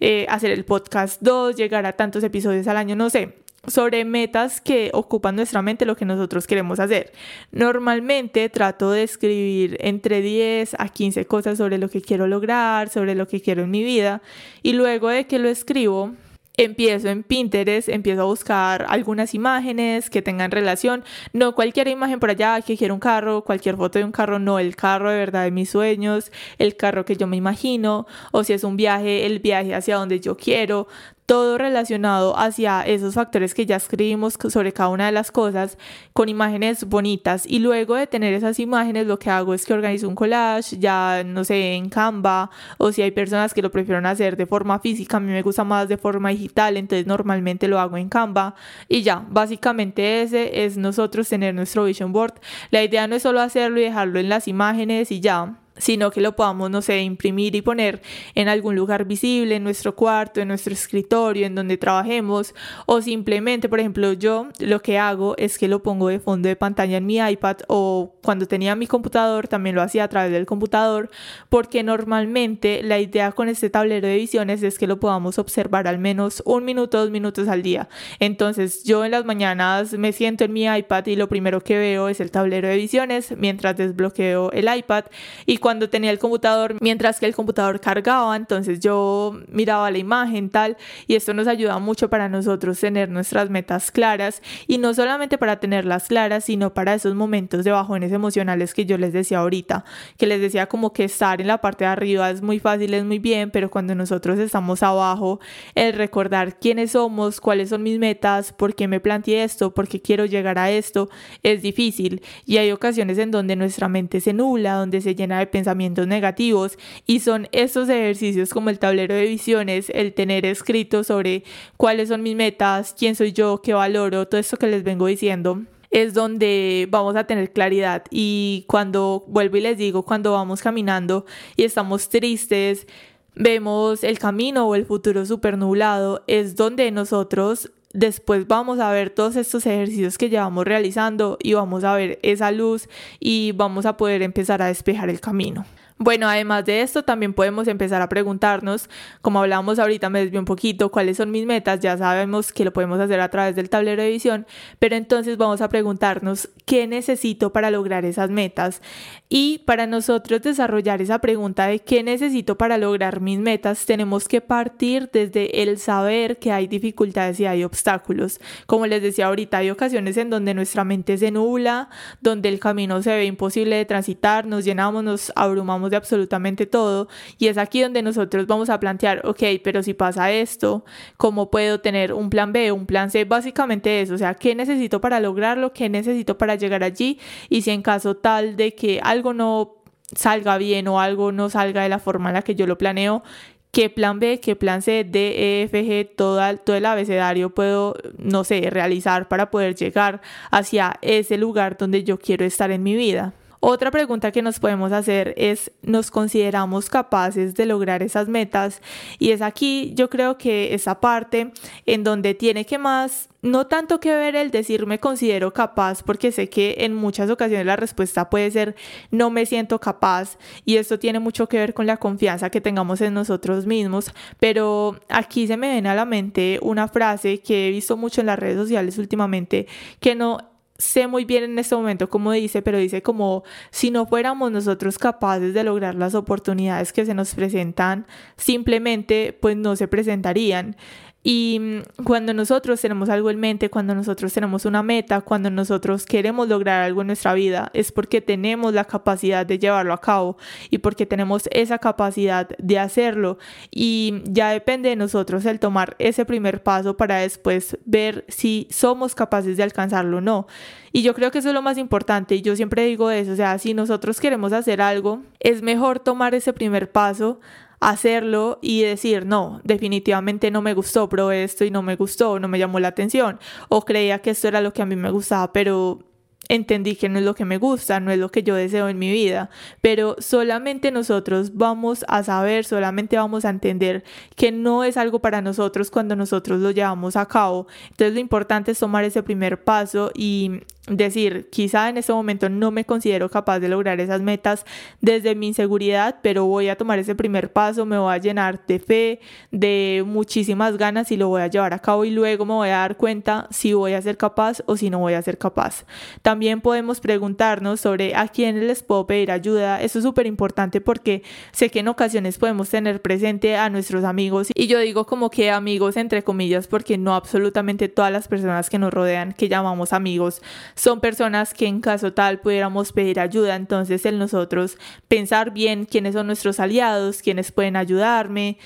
eh, 0.01 0.27
hacer 0.29 0.51
el 0.51 0.65
podcast, 0.65 1.21
dos, 1.23 1.57
llegar 1.57 1.87
a 1.87 1.93
tantos 1.93 2.23
episodios 2.25 2.67
al 2.67 2.77
año, 2.77 2.97
no 2.97 3.11
sé 3.11 3.48
sobre 3.67 4.05
metas 4.05 4.61
que 4.61 4.91
ocupan 4.95 5.37
nuestra 5.37 5.63
mente, 5.63 5.85
lo 5.85 5.97
que 5.97 6.05
nosotros 6.05 6.47
queremos 6.47 6.81
hacer. 6.81 7.13
Normalmente 7.51 8.49
trato 8.49 8.91
de 8.93 9.03
escribir 9.03 9.77
entre 9.81 10.23
10 10.23 10.77
a 10.79 10.89
15 10.89 11.27
cosas 11.27 11.59
sobre 11.59 11.79
lo 11.79 11.89
que 11.89 12.01
quiero 12.01 12.27
lograr, 12.27 12.89
sobre 12.89 13.15
lo 13.15 13.27
que 13.27 13.41
quiero 13.41 13.65
en 13.65 13.71
mi 13.71 13.83
vida 13.83 14.23
y 14.63 14.73
luego 14.73 15.09
de 15.09 15.27
que 15.27 15.39
lo 15.39 15.49
escribo, 15.49 16.15
empiezo 16.59 17.09
en 17.09 17.23
Pinterest, 17.23 17.89
empiezo 17.89 18.23
a 18.23 18.25
buscar 18.25 18.85
algunas 18.89 19.33
imágenes 19.33 20.11
que 20.11 20.23
tengan 20.23 20.51
relación, 20.51 21.05
no 21.33 21.55
cualquier 21.55 21.87
imagen 21.87 22.19
por 22.19 22.31
allá 22.31 22.61
que 22.63 22.77
quiero 22.77 22.95
un 22.95 23.01
carro, 23.01 23.45
cualquier 23.45 23.77
foto 23.77 24.01
de 24.01 24.05
un 24.05 24.11
carro, 24.11 24.41
no 24.41 24.59
el 24.59 24.75
carro 24.75 25.11
de 25.11 25.19
verdad 25.19 25.45
de 25.45 25.53
mis 25.53 25.71
sueños, 25.71 26.33
el 26.59 26.77
carro 26.77 27.05
que 27.05 27.17
yo 27.17 27.29
me 27.29 27.37
imagino, 27.37 28.07
o 28.33 28.43
si 28.43 28.55
es 28.55 28.65
un 28.65 28.77
viaje, 28.77 29.25
el 29.25 29.39
viaje 29.39 29.73
hacia 29.73 29.97
donde 29.97 30.19
yo 30.19 30.37
quiero, 30.37 30.89
todo 31.29 31.59
relacionado 31.59 32.39
hacia 32.39 32.81
esos 32.81 33.13
factores 33.13 33.53
que 33.53 33.67
ya 33.67 33.77
escribimos 33.77 34.39
sobre 34.49 34.73
cada 34.73 34.89
una 34.89 35.05
de 35.05 35.13
las 35.13 35.31
cosas 35.31 35.77
con 36.15 36.31
imágenes 36.31 36.85
bonitas. 36.85 37.45
Y 37.47 37.59
luego 37.59 37.97
de 37.97 38.07
tener 38.07 38.33
esas 38.33 38.59
imágenes 38.59 39.07
lo 39.07 39.19
que 39.19 39.29
hago 39.29 39.53
es 39.53 39.67
que 39.67 39.75
organizo 39.75 40.09
un 40.09 40.15
collage 40.15 40.79
ya 40.79 41.23
no 41.27 41.45
sé 41.45 41.75
en 41.75 41.91
Canva 41.91 42.51
o 42.79 42.93
si 42.93 43.03
hay 43.03 43.11
personas 43.11 43.53
que 43.53 43.61
lo 43.61 43.71
prefieren 43.71 44.07
hacer 44.07 44.39
de 44.39 44.47
forma 44.47 44.79
física 44.79 45.19
a 45.19 45.21
mí 45.21 45.31
me 45.31 45.43
gusta 45.43 45.65
más 45.65 45.87
de 45.87 45.99
forma 45.99 46.31
digital 46.31 46.79
entonces 46.79 47.07
normalmente 47.07 47.69
lo 47.69 47.79
hago 47.79 47.99
en 47.99 48.09
Canva. 48.09 48.55
Y 48.89 49.03
ya 49.03 49.23
básicamente 49.29 50.23
ese 50.23 50.65
es 50.65 50.79
nosotros 50.79 51.29
tener 51.29 51.55
nuestro 51.55 51.85
vision 51.85 52.11
board. 52.11 52.41
La 52.71 52.83
idea 52.83 53.07
no 53.07 53.17
es 53.17 53.23
solo 53.23 53.43
hacerlo 53.43 53.79
y 53.81 53.83
dejarlo 53.83 54.19
en 54.19 54.31
las 54.31 54.49
imágenes 54.49 55.13
y 55.13 55.21
ya 55.21 55.59
sino 55.79 56.11
que 56.11 56.21
lo 56.21 56.37
podamos, 56.37 56.71
no 56.71 56.83
sé, 56.83 57.03
imprimir 57.03 57.55
y 57.55 57.63
poner 57.63 58.03
en 58.35 58.49
algún 58.49 58.77
lugar 58.77 59.05
visible, 59.05 59.57
en 59.57 59.65
nuestro 59.65 59.95
cuarto, 59.95 60.41
en 60.41 60.49
nuestro 60.49 60.73
escritorio, 60.73 61.47
en 61.47 61.55
donde 61.55 61.77
trabajemos, 61.77 62.55
o 62.87 63.01
simplemente, 63.01 63.69
por 63.69 63.81
ejemplo, 63.81 64.13
yo 64.13 64.49
lo 64.59 64.81
que 64.83 64.99
hago 64.99 65.37
es 65.39 65.59
que 65.59 65.69
lo 65.69 65.83
pongo 65.83 66.09
de 66.09 66.21
fondo 66.21 66.49
de 66.49 66.57
pantalla 66.57 66.97
en 66.97 67.07
mi 67.07 67.19
iPad 67.19 67.59
o 67.69 68.15
cuando 68.23 68.47
tenía 68.47 68.75
mi 68.77 68.87
computador 68.87 69.49
también 69.49 69.75
lo 69.75 69.83
hacía 69.83 70.05
a 70.05 70.09
través 70.09 70.33
del 70.33 70.47
computador, 70.47 71.11
porque 71.49 71.83
normalmente 71.83 72.83
la 72.83 72.99
idea 72.99 73.33
con 73.33 73.49
este 73.49 73.71
tablero 73.71 74.09
de 74.09 74.17
visiones 74.17 74.63
es 74.63 74.79
que 74.79 74.87
lo 74.87 75.01
podamos 75.01 75.39
observar 75.39 75.87
al 75.87 75.99
menos 75.99 76.43
un 76.45 76.65
minuto, 76.65 76.99
dos 76.99 77.11
minutos 77.11 77.49
al 77.49 77.63
día. 77.63 77.89
Entonces 78.19 78.85
yo 78.85 79.05
en 79.05 79.13
las 79.13 79.25
mañanas 79.25 79.93
me 79.95 80.13
siento 80.13 80.45
en 80.45 80.53
mi 80.53 80.65
iPad 80.67 81.07
y 81.07 81.17
lo 81.17 81.29
primero 81.29 81.61
que 81.61 81.79
veo 81.79 82.09
es 82.09 82.21
el 82.21 82.31
tablero 82.31 82.69
de 82.69 82.77
visiones 82.77 83.35
mientras 83.37 83.77
desbloqueo 83.77 84.51
el 84.53 84.69
iPad 84.75 85.05
y 85.47 85.59
cuando 85.59 85.68
tenía 85.91 86.11
el 86.11 86.19
computador, 86.19 86.77
mientras 86.81 87.21
que 87.21 87.27
el 87.27 87.35
computador 87.35 87.81
cargaba, 87.81 88.37
entonces 88.37 88.81
yo 88.81 89.39
miraba 89.49 89.91
la 89.91 89.99
imagen 89.99 90.51
tal 90.51 90.77
y 91.07 91.15
esto 91.15 91.35
nos 91.35 91.47
ayuda 91.47 91.79
mucho 91.79 92.09
para 92.09 92.29
nosotros 92.29 92.81
tener 92.81 93.09
nuestras 93.09 93.51
metas 93.51 93.91
claras 93.91 94.43
y 94.67 94.79
no 94.79 94.95
solamente 94.95 95.39
para 95.39 95.61
tenerlas 95.61 96.09
claras, 96.09 96.45
sino 96.45 96.75
para 96.75 96.95
esos 96.95 97.15
momentos 97.15 97.65
de 97.65 97.71
bajones 97.71 98.13
emocionales 98.13 98.75
que 98.75 98.87
yo 98.87 98.99
les 98.99 99.13
decía 99.13 99.39
ahorita, 99.39 99.85
que 100.17 100.27
les 100.27 100.41
decía 100.41 100.67
como 100.67 100.93
que 100.93 101.05
estar 101.05 101.41
en 101.41 101.47
la 101.47 101.61
parte 101.61 101.85
de 101.85 101.91
arriba 101.91 102.31
es 102.31 102.43
muy 102.43 102.59
fácil, 102.59 102.95
es 102.95 103.05
muy 103.05 103.19
bien, 103.19 103.51
pero 103.51 103.71
cuando 103.71 103.95
nosotros 103.95 104.39
estamos 104.39 104.83
abajo, 104.83 105.41
el 105.75 105.93
recordar 105.93 106.59
quiénes 106.59 106.93
somos, 106.93 107.41
cuáles 107.41 107.71
son 107.71 107.83
mis 107.83 107.99
metas, 107.99 108.53
por 108.53 108.75
qué 108.75 108.89
me 108.89 109.01
planteé 109.01 109.45
esto, 109.45 109.75
por 109.75 109.89
qué 109.89 110.01
quiero 110.01 110.25
llegar 110.27 110.59
a 110.59 110.71
esto, 110.71 111.09
es 111.43 111.63
difícil 111.63 112.23
y 112.45 112.57
hay 112.59 112.73
ocasiones 112.73 113.19
en 113.19 113.31
donde 113.31 113.57
nuestra 113.57 113.89
mente 113.89 114.21
se 114.21 114.33
nula, 114.33 114.75
donde 114.75 115.01
se 115.01 115.15
llena 115.15 115.39
de 115.39 115.47
negativos 115.65 116.79
y 117.07 117.21
son 117.21 117.49
esos 117.53 117.89
ejercicios 117.89 118.51
como 118.51 118.71
el 118.71 118.79
tablero 118.79 119.15
de 119.15 119.27
visiones, 119.27 119.91
el 119.95 120.15
tener 120.15 120.47
escrito 120.47 121.05
sobre 121.05 121.45
cuáles 121.77 122.09
son 122.09 122.23
mis 122.23 122.37
metas, 122.37 122.95
quién 122.99 123.15
soy 123.15 123.33
yo, 123.33 123.61
qué 123.63 123.75
valoro, 123.75 124.27
todo 124.29 124.41
esto 124.41 124.57
que 124.57 124.67
les 124.67 124.83
vengo 124.83 125.07
diciendo 125.07 125.63
es 125.91 126.15
donde 126.15 126.87
vamos 126.91 127.17
a 127.17 127.25
tener 127.25 127.53
claridad. 127.53 128.05
Y 128.11 128.65
cuando 128.69 129.25
vuelvo 129.27 129.57
y 129.57 129.63
les 129.63 129.79
digo, 129.79 130.05
cuando 130.05 130.33
vamos 130.33 130.61
caminando 130.61 131.25
y 131.57 131.65
estamos 131.65 132.09
tristes, 132.09 132.87
vemos 133.35 134.05
el 134.05 134.19
camino 134.19 134.67
o 134.67 134.75
el 134.75 134.85
futuro 134.85 135.25
súper 135.25 135.57
nublado, 135.57 136.25
es 136.27 136.57
donde 136.57 136.91
nosotros 136.91 137.71
después 137.93 138.47
vamos 138.47 138.81
a 138.81 138.91
ver 138.91 139.11
todos 139.11 139.37
estos 139.37 139.67
ejercicios 139.67 140.19
que 140.19 140.29
llevamos 140.29 140.65
realizando 140.65 141.39
y 141.43 141.55
vamos 141.55 141.85
a 141.85 141.95
ver 141.95 142.19
esa 142.23 142.51
luz 142.51 142.89
y 143.21 143.53
vamos 143.53 143.87
a 143.87 143.97
poder 143.97 144.23
empezar 144.23 144.63
a 144.63 144.67
despejar 144.67 145.11
el 145.11 145.21
camino. 145.21 145.65
Bueno, 146.01 146.29
además 146.29 146.65
de 146.65 146.83
esto, 146.83 147.03
también 147.03 147.35
podemos 147.35 147.67
empezar 147.67 148.01
a 148.03 148.09
preguntarnos, 148.09 148.89
como 149.21 149.41
hablábamos 149.41 149.81
ahorita, 149.81 150.09
me 150.11 150.21
desvío 150.21 150.39
un 150.39 150.47
poquito, 150.47 150.93
cuáles 150.93 151.17
son 151.17 151.33
mis 151.33 151.45
metas, 151.45 151.81
ya 151.81 151.99
sabemos 151.99 152.53
que 152.53 152.65
lo 152.65 152.73
podemos 152.73 153.01
hacer 153.01 153.21
a 153.21 153.29
través 153.31 153.57
del 153.57 153.69
tablero 153.69 154.01
de 154.01 154.11
visión, 154.11 154.47
pero 154.79 154.95
entonces 154.95 155.37
vamos 155.37 155.61
a 155.61 155.69
preguntarnos 155.69 156.51
qué 156.67 156.87
necesito 156.87 157.53
para 157.53 157.73
lograr 157.73 158.05
esas 158.05 158.31
metas. 158.31 158.81
Y 159.29 159.59
para 159.67 159.89
nosotros 159.89 160.41
desarrollar 160.41 161.03
esa 161.03 161.19
pregunta 161.19 161.67
de 161.67 161.81
qué 161.81 162.05
necesito 162.05 162.57
para 162.57 162.79
lograr 162.79 163.21
mis 163.21 163.41
metas, 163.41 163.85
tenemos 163.85 164.29
que 164.29 164.41
partir 164.41 165.11
desde 165.13 165.63
el 165.63 165.79
saber 165.79 166.39
que 166.39 166.53
hay 166.53 166.69
dificultades 166.69 167.41
y 167.41 167.47
hay 167.47 167.65
obstáculos. 167.65 168.41
Como 168.67 168.87
les 168.87 169.03
decía 169.03 169.27
ahorita, 169.27 169.59
hay 169.59 169.71
ocasiones 169.71 170.17
en 170.17 170.31
donde 170.31 170.55
nuestra 170.55 170.85
mente 170.85 171.19
se 171.19 171.33
nubla, 171.33 171.91
donde 172.21 172.49
el 172.49 172.61
camino 172.61 173.03
se 173.03 173.11
ve 173.11 173.25
imposible 173.25 173.75
de 173.75 173.85
transitar, 173.85 174.47
nos 174.47 174.65
llenamos, 174.65 175.03
nos 175.03 175.33
abrumamos 175.35 175.88
de 175.91 175.97
absolutamente 175.97 176.67
todo 176.67 177.09
y 177.39 177.49
es 177.49 177.59
aquí 177.59 177.83
donde 177.83 178.03
nosotros 178.03 178.47
vamos 178.47 178.71
a 178.71 178.81
plantear, 178.81 179.27
ok, 179.27 179.43
pero 179.63 179.83
si 179.83 179.95
pasa 179.95 180.31
esto, 180.33 180.85
¿cómo 181.17 181.51
puedo 181.51 181.81
tener 181.81 182.13
un 182.13 182.31
plan 182.31 182.53
B, 182.53 182.73
un 182.73 182.87
plan 182.87 183.11
C? 183.11 183.25
Básicamente 183.25 184.01
eso, 184.01 184.15
o 184.15 184.19
sea, 184.19 184.35
¿qué 184.35 184.55
necesito 184.55 185.01
para 185.01 185.21
lograrlo? 185.21 185.73
¿Qué 185.73 185.89
necesito 185.89 186.39
para 186.39 186.55
llegar 186.55 186.83
allí? 186.83 187.19
Y 187.49 187.63
si 187.63 187.71
en 187.71 187.83
caso 187.83 188.17
tal 188.17 188.57
de 188.57 188.75
que 188.75 189.01
algo 189.03 189.35
no 189.35 189.77
salga 190.15 190.59
bien 190.59 190.89
o 190.89 191.01
algo 191.01 191.33
no 191.33 191.51
salga 191.51 191.83
de 191.83 191.89
la 191.89 191.99
forma 191.99 192.31
en 192.31 192.35
la 192.35 192.43
que 192.43 192.55
yo 192.55 192.67
lo 192.67 192.79
planeo, 192.79 193.23
qué 193.71 193.91
plan 193.91 194.19
B, 194.19 194.41
qué 194.41 194.57
plan 194.57 194.83
C, 194.83 195.05
D, 195.05 195.61
E, 195.61 195.63
F, 195.65 195.85
G, 195.85 196.11
todo, 196.17 196.41
todo 196.59 196.77
el 196.77 196.87
abecedario 196.87 197.51
puedo, 197.51 197.95
no 198.17 198.45
sé, 198.45 198.71
realizar 198.71 199.29
para 199.29 199.51
poder 199.51 199.75
llegar 199.75 200.21
hacia 200.51 200.99
ese 201.03 201.37
lugar 201.37 201.77
donde 201.77 202.05
yo 202.05 202.19
quiero 202.19 202.45
estar 202.45 202.71
en 202.71 202.83
mi 202.83 202.95
vida. 202.97 203.35
Otra 203.61 203.91
pregunta 203.91 204.31
que 204.31 204.41
nos 204.41 204.61
podemos 204.61 204.93
hacer 204.93 205.35
es, 205.37 205.73
¿nos 205.83 206.13
consideramos 206.13 206.89
capaces 206.89 207.55
de 207.55 207.67
lograr 207.67 208.05
esas 208.05 208.29
metas? 208.29 208.81
Y 209.19 209.33
es 209.33 209.43
aquí 209.43 209.93
yo 209.97 210.09
creo 210.09 210.39
que 210.39 210.75
esa 210.75 211.01
parte 211.01 211.53
en 211.85 212.05
donde 212.05 212.35
tiene 212.35 212.65
que 212.65 212.79
más, 212.79 213.29
no 213.43 213.67
tanto 213.67 213.99
que 213.99 214.15
ver 214.15 214.37
el 214.37 214.53
decir 214.53 214.87
me 214.87 215.01
considero 215.01 215.53
capaz, 215.53 216.05
porque 216.05 216.31
sé 216.31 216.49
que 216.49 216.77
en 216.79 216.95
muchas 216.95 217.31
ocasiones 217.31 217.67
la 217.67 217.77
respuesta 217.77 218.31
puede 218.31 218.51
ser 218.51 218.77
no 219.11 219.31
me 219.31 219.45
siento 219.45 219.81
capaz 219.81 220.39
y 220.65 220.77
esto 220.77 220.99
tiene 220.99 221.19
mucho 221.19 221.49
que 221.49 221.59
ver 221.59 221.75
con 221.75 221.87
la 221.87 221.97
confianza 221.97 222.51
que 222.51 222.61
tengamos 222.61 223.01
en 223.01 223.15
nosotros 223.15 223.67
mismos, 223.67 224.13
pero 224.39 225.01
aquí 225.09 225.49
se 225.49 225.57
me 225.57 225.73
viene 225.73 225.89
a 225.89 225.95
la 225.95 226.05
mente 226.05 226.61
una 226.63 226.87
frase 226.87 227.41
que 227.41 227.69
he 227.69 227.71
visto 227.71 227.97
mucho 227.97 228.21
en 228.21 228.29
las 228.29 228.39
redes 228.39 228.57
sociales 228.57 228.99
últimamente, 228.99 229.67
que 230.01 230.15
no 230.15 230.39
sé 230.79 231.09
muy 231.09 231.25
bien 231.25 231.43
en 231.43 231.59
este 231.59 231.75
momento 231.75 232.09
cómo 232.09 232.31
dice, 232.33 232.63
pero 232.63 232.79
dice 232.79 233.03
como 233.03 233.43
si 233.71 233.91
no 233.91 234.07
fuéramos 234.07 234.53
nosotros 234.53 234.97
capaces 234.99 235.53
de 235.53 235.65
lograr 235.65 235.97
las 235.97 236.15
oportunidades 236.15 236.93
que 236.93 237.05
se 237.05 237.15
nos 237.15 237.35
presentan, 237.35 238.07
simplemente 238.37 239.37
pues 239.41 239.57
no 239.57 239.75
se 239.75 239.89
presentarían. 239.89 240.77
Y 241.23 241.59
mm, 241.61 242.05
cuando 242.05 242.33
nosotros 242.33 242.81
tenemos 242.81 243.09
algo 243.09 243.31
en 243.31 243.41
mente, 243.41 243.71
cuando 243.71 243.95
nosotros 243.95 244.33
tenemos 244.33 244.65
una 244.65 244.83
meta, 244.83 245.21
cuando 245.21 245.51
nosotros 245.51 246.07
queremos 246.07 246.49
lograr 246.49 246.83
algo 246.83 247.01
en 247.01 247.09
nuestra 247.09 247.35
vida, 247.35 247.71
es 247.75 247.91
porque 247.91 248.21
tenemos 248.21 248.73
la 248.73 248.85
capacidad 248.85 249.45
de 249.45 249.59
llevarlo 249.59 249.93
a 249.93 250.01
cabo 250.01 250.37
y 250.71 250.79
porque 250.79 251.07
tenemos 251.07 251.49
esa 251.53 251.79
capacidad 251.79 252.49
de 252.59 252.79
hacerlo. 252.79 253.39
Y 253.71 254.23
ya 254.25 254.51
depende 254.51 254.91
de 254.91 254.97
nosotros 254.97 255.45
el 255.45 255.59
tomar 255.59 255.97
ese 255.99 256.25
primer 256.25 256.63
paso 256.63 256.97
para 256.97 257.19
después 257.19 257.77
ver 257.85 258.25
si 258.29 258.69
somos 258.71 259.15
capaces 259.15 259.57
de 259.57 259.65
alcanzarlo 259.65 260.19
o 260.19 260.21
no. 260.21 260.47
Y 260.93 261.03
yo 261.03 261.15
creo 261.15 261.31
que 261.31 261.39
eso 261.39 261.49
es 261.49 261.55
lo 261.55 261.63
más 261.63 261.79
importante 261.79 262.37
y 262.37 262.43
yo 262.43 262.57
siempre 262.57 262.85
digo 262.85 263.11
eso, 263.11 263.33
o 263.33 263.37
sea, 263.37 263.59
si 263.59 263.75
nosotros 263.75 264.21
queremos 264.21 264.53
hacer 264.53 264.81
algo, 264.81 265.23
es 265.41 265.63
mejor 265.63 265.99
tomar 265.99 266.35
ese 266.35 266.53
primer 266.53 266.91
paso 266.91 267.41
hacerlo 267.81 268.59
y 268.63 268.83
decir, 268.83 269.27
no, 269.27 269.61
definitivamente 269.65 270.51
no 270.51 270.63
me 270.63 270.75
gustó, 270.75 271.09
probé 271.09 271.45
esto 271.45 271.65
y 271.65 271.71
no 271.71 271.83
me 271.83 271.97
gustó, 271.97 272.39
no 272.41 272.49
me 272.49 272.59
llamó 272.59 272.81
la 272.81 272.89
atención, 272.89 273.39
o 273.69 273.85
creía 273.85 274.21
que 274.21 274.31
esto 274.31 274.49
era 274.49 274.61
lo 274.61 274.73
que 274.73 274.83
a 274.83 274.87
mí 274.87 274.97
me 274.97 275.11
gustaba, 275.11 275.53
pero 275.53 276.01
entendí 276.49 276.97
que 276.97 277.09
no 277.09 277.19
es 277.19 277.25
lo 277.25 277.35
que 277.35 277.45
me 277.45 277.59
gusta, 277.59 278.01
no 278.01 278.11
es 278.11 278.19
lo 278.19 278.31
que 278.31 278.43
yo 278.43 278.55
deseo 278.55 278.89
en 278.89 278.99
mi 278.99 279.13
vida, 279.13 279.51
pero 279.81 280.17
solamente 280.19 280.91
nosotros 280.91 281.55
vamos 281.55 282.05
a 282.09 282.23
saber, 282.23 282.65
solamente 282.65 283.17
vamos 283.17 283.45
a 283.45 283.51
entender 283.51 284.03
que 284.35 284.51
no 284.51 284.85
es 284.85 284.97
algo 284.97 285.21
para 285.21 285.43
nosotros 285.43 285.91
cuando 285.91 286.17
nosotros 286.17 286.61
lo 286.61 286.71
llevamos 286.71 287.17
a 287.17 287.27
cabo. 287.27 287.67
Entonces 287.91 288.15
lo 288.15 288.21
importante 288.21 288.73
es 288.73 288.79
tomar 288.79 289.05
ese 289.05 289.23
primer 289.23 289.63
paso 289.63 290.11
y 290.15 290.63
decir, 290.89 291.49
quizá 291.51 291.89
en 291.89 291.99
este 291.99 292.13
momento 292.13 292.49
no 292.49 292.71
me 292.71 292.85
considero 292.85 293.31
capaz 293.31 293.61
de 293.61 293.69
lograr 293.69 294.01
esas 294.01 294.21
metas 294.21 294.65
desde 295.01 295.35
mi 295.35 295.49
inseguridad, 295.49 296.17
pero 296.23 296.47
voy 296.47 296.69
a 296.69 296.77
tomar 296.77 296.99
ese 296.99 297.15
primer 297.15 297.53
paso, 297.53 297.87
me 297.87 297.99
voy 297.99 298.13
a 298.13 298.19
llenar 298.19 298.67
de 298.67 298.79
fe, 298.79 299.21
de 299.51 300.05
muchísimas 300.07 300.77
ganas 300.77 301.11
y 301.13 301.17
lo 301.17 301.29
voy 301.29 301.43
a 301.43 301.47
llevar 301.49 301.75
a 301.75 301.79
cabo 301.79 302.05
y 302.05 302.11
luego 302.11 302.45
me 302.45 302.55
voy 302.55 302.69
a 302.69 302.79
dar 302.79 302.97
cuenta 302.97 303.47
si 303.51 303.73
voy 303.73 303.93
a 303.93 304.03
ser 304.03 304.17
capaz 304.17 304.63
o 304.67 304.77
si 304.77 304.91
no 304.91 304.99
voy 304.99 305.15
a 305.15 305.23
ser 305.23 305.39
capaz. 305.39 305.85
También 306.23 306.61
podemos 306.61 307.01
preguntarnos 307.01 307.81
sobre 307.81 308.15
a 308.15 308.29
quién 308.29 308.67
les 308.67 308.83
puedo 308.83 309.07
pedir 309.07 309.31
ayuda. 309.31 309.81
Eso 309.81 309.99
es 309.99 310.05
súper 310.05 310.27
importante 310.27 310.81
porque 310.81 311.23
sé 311.53 311.71
que 311.71 311.81
en 311.81 311.89
ocasiones 311.89 312.39
podemos 312.39 312.69
tener 312.69 313.03
presente 313.03 313.57
a 313.57 313.71
nuestros 313.71 314.05
amigos 314.05 314.49
y 314.55 314.67
yo 314.67 314.79
digo 314.79 315.07
como 315.07 315.31
que 315.31 315.51
amigos 315.51 315.97
entre 315.97 316.23
comillas 316.23 316.67
porque 316.67 316.99
no 316.99 317.15
absolutamente 317.15 317.89
todas 317.89 318.13
las 318.13 318.29
personas 318.29 318.71
que 318.71 318.79
nos 318.79 318.93
rodean 318.93 319.33
que 319.33 319.49
llamamos 319.49 319.93
amigos 319.93 320.43
son 320.79 321.01
personas 321.01 321.53
que 321.53 321.67
en 321.67 321.81
caso 321.81 322.13
tal 322.15 322.41
pudiéramos 322.41 322.93
pedir 322.93 323.21
ayuda. 323.21 323.57
Entonces 323.57 324.07
el 324.07 324.19
nosotros 324.19 324.79
pensar 325.09 325.53
bien 325.53 325.85
quiénes 325.85 326.15
son 326.15 326.27
nuestros 326.27 326.61
aliados, 326.61 327.21
quiénes 327.21 327.53
pueden 327.53 327.77
ayudarme 327.77 328.57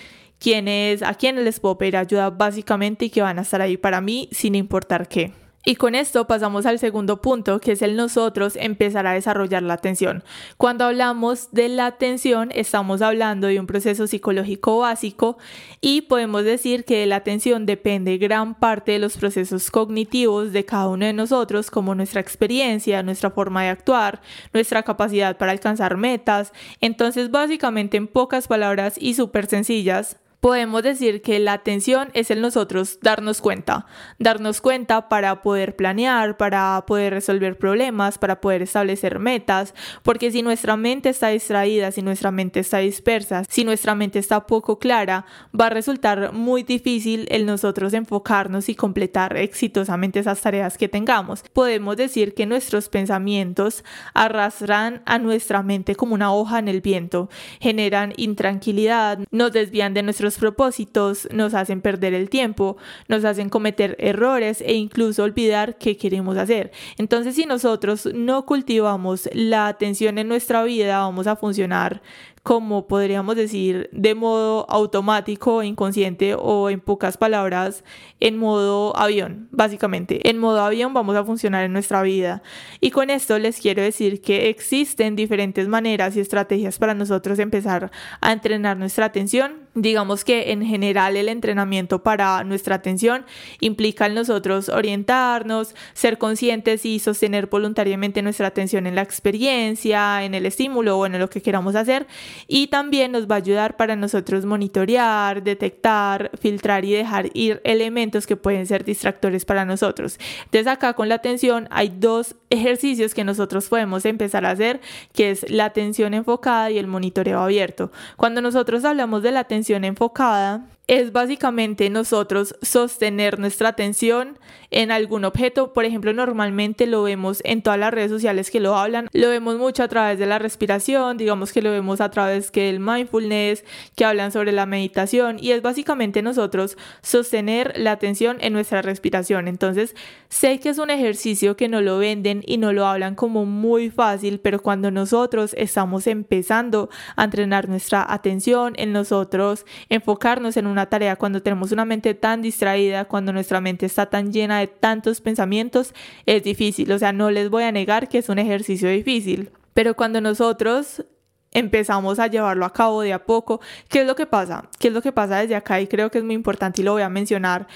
quiénes, 0.42 1.02
a 1.02 1.14
quiénes 1.14 1.44
les 1.44 1.60
puedo 1.60 1.78
pedir 1.78 1.96
ayuda 1.96 2.30
básicamente 2.30 3.04
y 3.04 3.10
que 3.10 3.22
van 3.22 3.38
a 3.38 3.42
estar 3.42 3.62
ahí 3.62 3.76
para 3.76 4.00
mí 4.00 4.28
sin 4.32 4.56
importar 4.56 5.06
qué. 5.06 5.41
Y 5.64 5.76
con 5.76 5.94
esto 5.94 6.26
pasamos 6.26 6.66
al 6.66 6.80
segundo 6.80 7.22
punto, 7.22 7.60
que 7.60 7.72
es 7.72 7.82
el 7.82 7.94
nosotros 7.94 8.56
empezar 8.56 9.06
a 9.06 9.12
desarrollar 9.12 9.62
la 9.62 9.74
atención. 9.74 10.24
Cuando 10.56 10.84
hablamos 10.86 11.52
de 11.52 11.68
la 11.68 11.86
atención, 11.86 12.50
estamos 12.52 13.00
hablando 13.00 13.46
de 13.46 13.60
un 13.60 13.68
proceso 13.68 14.08
psicológico 14.08 14.78
básico 14.78 15.38
y 15.80 16.02
podemos 16.02 16.42
decir 16.42 16.84
que 16.84 16.98
de 16.98 17.06
la 17.06 17.16
atención 17.16 17.64
depende 17.64 18.18
gran 18.18 18.56
parte 18.56 18.92
de 18.92 18.98
los 18.98 19.16
procesos 19.16 19.70
cognitivos 19.70 20.52
de 20.52 20.64
cada 20.64 20.88
uno 20.88 21.06
de 21.06 21.12
nosotros, 21.12 21.70
como 21.70 21.94
nuestra 21.94 22.20
experiencia, 22.20 23.04
nuestra 23.04 23.30
forma 23.30 23.62
de 23.62 23.68
actuar, 23.68 24.20
nuestra 24.52 24.82
capacidad 24.82 25.36
para 25.36 25.52
alcanzar 25.52 25.96
metas. 25.96 26.52
Entonces, 26.80 27.30
básicamente, 27.30 27.96
en 27.96 28.08
pocas 28.08 28.48
palabras 28.48 28.96
y 28.98 29.14
súper 29.14 29.46
sencillas, 29.46 30.18
podemos 30.42 30.82
decir 30.82 31.22
que 31.22 31.38
la 31.38 31.52
atención 31.52 32.10
es 32.14 32.32
el 32.32 32.40
nosotros 32.40 32.98
darnos 33.00 33.40
cuenta, 33.40 33.86
darnos 34.18 34.60
cuenta 34.60 35.08
para 35.08 35.40
poder 35.40 35.76
planear, 35.76 36.36
para 36.36 36.82
poder 36.84 37.12
resolver 37.12 37.56
problemas, 37.56 38.18
para 38.18 38.40
poder 38.40 38.60
establecer 38.60 39.20
metas, 39.20 39.72
porque 40.02 40.32
si 40.32 40.42
nuestra 40.42 40.76
mente 40.76 41.10
está 41.10 41.28
distraída, 41.28 41.92
si 41.92 42.02
nuestra 42.02 42.32
mente 42.32 42.58
está 42.58 42.78
dispersa, 42.78 43.44
si 43.48 43.62
nuestra 43.62 43.94
mente 43.94 44.18
está 44.18 44.44
poco 44.48 44.80
clara, 44.80 45.26
va 45.58 45.66
a 45.66 45.70
resultar 45.70 46.32
muy 46.32 46.64
difícil 46.64 47.28
el 47.30 47.46
nosotros 47.46 47.92
enfocarnos 47.92 48.68
y 48.68 48.74
completar 48.74 49.36
exitosamente 49.36 50.18
esas 50.18 50.40
tareas 50.40 50.76
que 50.76 50.88
tengamos. 50.88 51.44
Podemos 51.52 51.96
decir 51.96 52.34
que 52.34 52.46
nuestros 52.46 52.88
pensamientos 52.88 53.84
arrastran 54.12 55.02
a 55.06 55.20
nuestra 55.20 55.62
mente 55.62 55.94
como 55.94 56.14
una 56.14 56.34
hoja 56.34 56.58
en 56.58 56.66
el 56.66 56.80
viento, 56.80 57.30
generan 57.60 58.12
intranquilidad, 58.16 59.20
nos 59.30 59.52
desvían 59.52 59.94
de 59.94 60.02
nuestros 60.02 60.31
propósitos 60.38 61.28
nos 61.32 61.54
hacen 61.54 61.80
perder 61.80 62.14
el 62.14 62.30
tiempo, 62.30 62.76
nos 63.08 63.24
hacen 63.24 63.48
cometer 63.48 63.96
errores 63.98 64.60
e 64.60 64.74
incluso 64.74 65.22
olvidar 65.22 65.78
qué 65.78 65.96
queremos 65.96 66.36
hacer. 66.36 66.72
Entonces, 66.98 67.34
si 67.34 67.46
nosotros 67.46 68.08
no 68.14 68.46
cultivamos 68.46 69.28
la 69.32 69.68
atención 69.68 70.18
en 70.18 70.28
nuestra 70.28 70.62
vida, 70.64 70.98
vamos 70.98 71.26
a 71.26 71.36
funcionar 71.36 72.02
como 72.42 72.88
podríamos 72.88 73.36
decir, 73.36 73.88
de 73.92 74.16
modo 74.16 74.66
automático, 74.68 75.62
inconsciente 75.62 76.34
o 76.34 76.70
en 76.70 76.80
pocas 76.80 77.16
palabras, 77.16 77.84
en 78.18 78.36
modo 78.36 78.96
avión, 78.96 79.46
básicamente. 79.52 80.28
En 80.28 80.38
modo 80.38 80.60
avión 80.60 80.92
vamos 80.92 81.14
a 81.14 81.24
funcionar 81.24 81.64
en 81.64 81.72
nuestra 81.72 82.02
vida. 82.02 82.42
Y 82.80 82.90
con 82.90 83.10
esto 83.10 83.38
les 83.38 83.60
quiero 83.60 83.80
decir 83.80 84.20
que 84.20 84.48
existen 84.48 85.14
diferentes 85.14 85.68
maneras 85.68 86.16
y 86.16 86.20
estrategias 86.20 86.78
para 86.78 86.94
nosotros 86.94 87.38
empezar 87.38 87.92
a 88.20 88.32
entrenar 88.32 88.76
nuestra 88.76 89.06
atención. 89.06 89.68
Digamos 89.74 90.24
que 90.24 90.50
en 90.50 90.64
general 90.64 91.16
el 91.16 91.28
entrenamiento 91.28 92.02
para 92.02 92.42
nuestra 92.42 92.74
atención 92.74 93.24
implica 93.60 94.06
en 94.06 94.14
nosotros 94.14 94.68
orientarnos, 94.68 95.76
ser 95.94 96.18
conscientes 96.18 96.84
y 96.84 96.98
sostener 96.98 97.46
voluntariamente 97.46 98.20
nuestra 98.20 98.48
atención 98.48 98.86
en 98.88 98.96
la 98.96 99.02
experiencia, 99.02 100.24
en 100.24 100.34
el 100.34 100.44
estímulo 100.44 100.98
o 100.98 101.06
en 101.06 101.18
lo 101.18 101.30
que 101.30 101.40
queramos 101.40 101.76
hacer 101.76 102.06
y 102.46 102.68
también 102.68 103.12
nos 103.12 103.26
va 103.26 103.36
a 103.36 103.38
ayudar 103.38 103.76
para 103.76 103.96
nosotros 103.96 104.44
monitorear, 104.44 105.42
detectar, 105.42 106.30
filtrar 106.38 106.84
y 106.84 106.92
dejar 106.92 107.30
ir 107.34 107.60
elementos 107.64 108.26
que 108.26 108.36
pueden 108.36 108.66
ser 108.66 108.84
distractores 108.84 109.44
para 109.44 109.64
nosotros. 109.64 110.18
Entonces 110.44 110.66
acá 110.66 110.94
con 110.94 111.08
la 111.08 111.16
atención 111.16 111.68
hay 111.70 111.92
dos 111.96 112.34
ejercicios 112.50 113.14
que 113.14 113.24
nosotros 113.24 113.68
podemos 113.68 114.04
empezar 114.04 114.44
a 114.44 114.50
hacer, 114.50 114.80
que 115.12 115.30
es 115.30 115.48
la 115.50 115.66
atención 115.66 116.14
enfocada 116.14 116.70
y 116.70 116.78
el 116.78 116.86
monitoreo 116.86 117.40
abierto. 117.40 117.90
Cuando 118.16 118.40
nosotros 118.40 118.84
hablamos 118.84 119.22
de 119.22 119.32
la 119.32 119.40
atención 119.40 119.84
enfocada, 119.84 120.66
es 120.88 121.12
básicamente 121.12 121.88
nosotros 121.90 122.56
sostener 122.60 123.38
nuestra 123.38 123.68
atención 123.70 124.38
en 124.72 124.90
algún 124.90 125.24
objeto. 125.24 125.72
Por 125.72 125.84
ejemplo, 125.84 126.12
normalmente 126.12 126.86
lo 126.86 127.02
vemos 127.02 127.40
en 127.44 127.62
todas 127.62 127.78
las 127.78 127.92
redes 127.92 128.10
sociales 128.10 128.50
que 128.50 128.58
lo 128.58 128.76
hablan. 128.76 129.08
Lo 129.12 129.28
vemos 129.28 129.58
mucho 129.58 129.82
a 129.82 129.88
través 129.88 130.18
de 130.18 130.26
la 130.26 130.38
respiración, 130.38 131.16
digamos 131.16 131.52
que 131.52 131.62
lo 131.62 131.70
vemos 131.70 132.00
a 132.00 132.10
través 132.10 132.50
del 132.50 132.80
mindfulness, 132.80 133.64
que 133.94 134.04
hablan 134.04 134.32
sobre 134.32 134.52
la 134.52 134.66
meditación 134.66 135.36
y 135.40 135.52
es 135.52 135.62
básicamente 135.62 136.22
nosotros 136.22 136.76
sostener 137.02 137.74
la 137.76 137.92
atención 137.92 138.38
en 138.40 138.52
nuestra 138.52 138.82
respiración. 138.82 139.46
Entonces, 139.46 139.94
sé 140.28 140.58
que 140.58 140.70
es 140.70 140.78
un 140.78 140.90
ejercicio 140.90 141.56
que 141.56 141.68
no 141.68 141.80
lo 141.80 141.98
venden 141.98 142.42
y 142.46 142.56
no 142.56 142.72
lo 142.72 142.86
hablan 142.86 143.14
como 143.14 143.44
muy 143.44 143.90
fácil, 143.90 144.40
pero 144.40 144.60
cuando 144.60 144.90
nosotros 144.90 145.54
estamos 145.58 146.06
empezando 146.06 146.88
a 147.16 147.24
entrenar 147.24 147.68
nuestra 147.68 148.10
atención 148.10 148.72
en 148.76 148.92
nosotros, 148.92 149.66
enfocarnos 149.88 150.56
en 150.56 150.66
una 150.66 150.86
tarea, 150.86 151.16
cuando 151.16 151.42
tenemos 151.42 151.72
una 151.72 151.84
mente 151.84 152.14
tan 152.14 152.42
distraída, 152.42 153.04
cuando 153.04 153.32
nuestra 153.32 153.60
mente 153.60 153.86
está 153.86 154.06
tan 154.06 154.32
llena 154.32 154.60
de 154.60 154.61
tantos 154.66 155.20
pensamientos, 155.20 155.94
es 156.26 156.42
difícil. 156.42 156.90
O 156.92 156.98
sea, 156.98 157.12
no 157.12 157.30
les 157.30 157.50
voy 157.50 157.64
a 157.64 157.72
negar 157.72 158.08
que 158.08 158.18
es 158.18 158.28
un 158.28 158.38
ejercicio 158.38 158.88
difícil. 158.88 159.50
Pero 159.74 159.94
cuando 159.94 160.20
nosotros 160.20 161.04
empezamos 161.52 162.18
a 162.18 162.26
llevarlo 162.26 162.64
a 162.64 162.72
cabo 162.72 163.02
de 163.02 163.12
a 163.12 163.24
poco, 163.24 163.60
¿qué 163.88 164.00
es 164.00 164.06
lo 164.06 164.16
que 164.16 164.26
pasa? 164.26 164.68
¿Qué 164.78 164.88
es 164.88 164.94
lo 164.94 165.02
que 165.02 165.12
pasa 165.12 165.38
desde 165.38 165.54
acá? 165.54 165.80
Y 165.80 165.86
creo 165.86 166.10
que 166.10 166.18
es 166.18 166.24
muy 166.24 166.34
importante 166.34 166.80
y 166.80 166.84
lo 166.84 166.92
voy 166.92 167.02
a 167.02 167.08
mencionar 167.08 167.66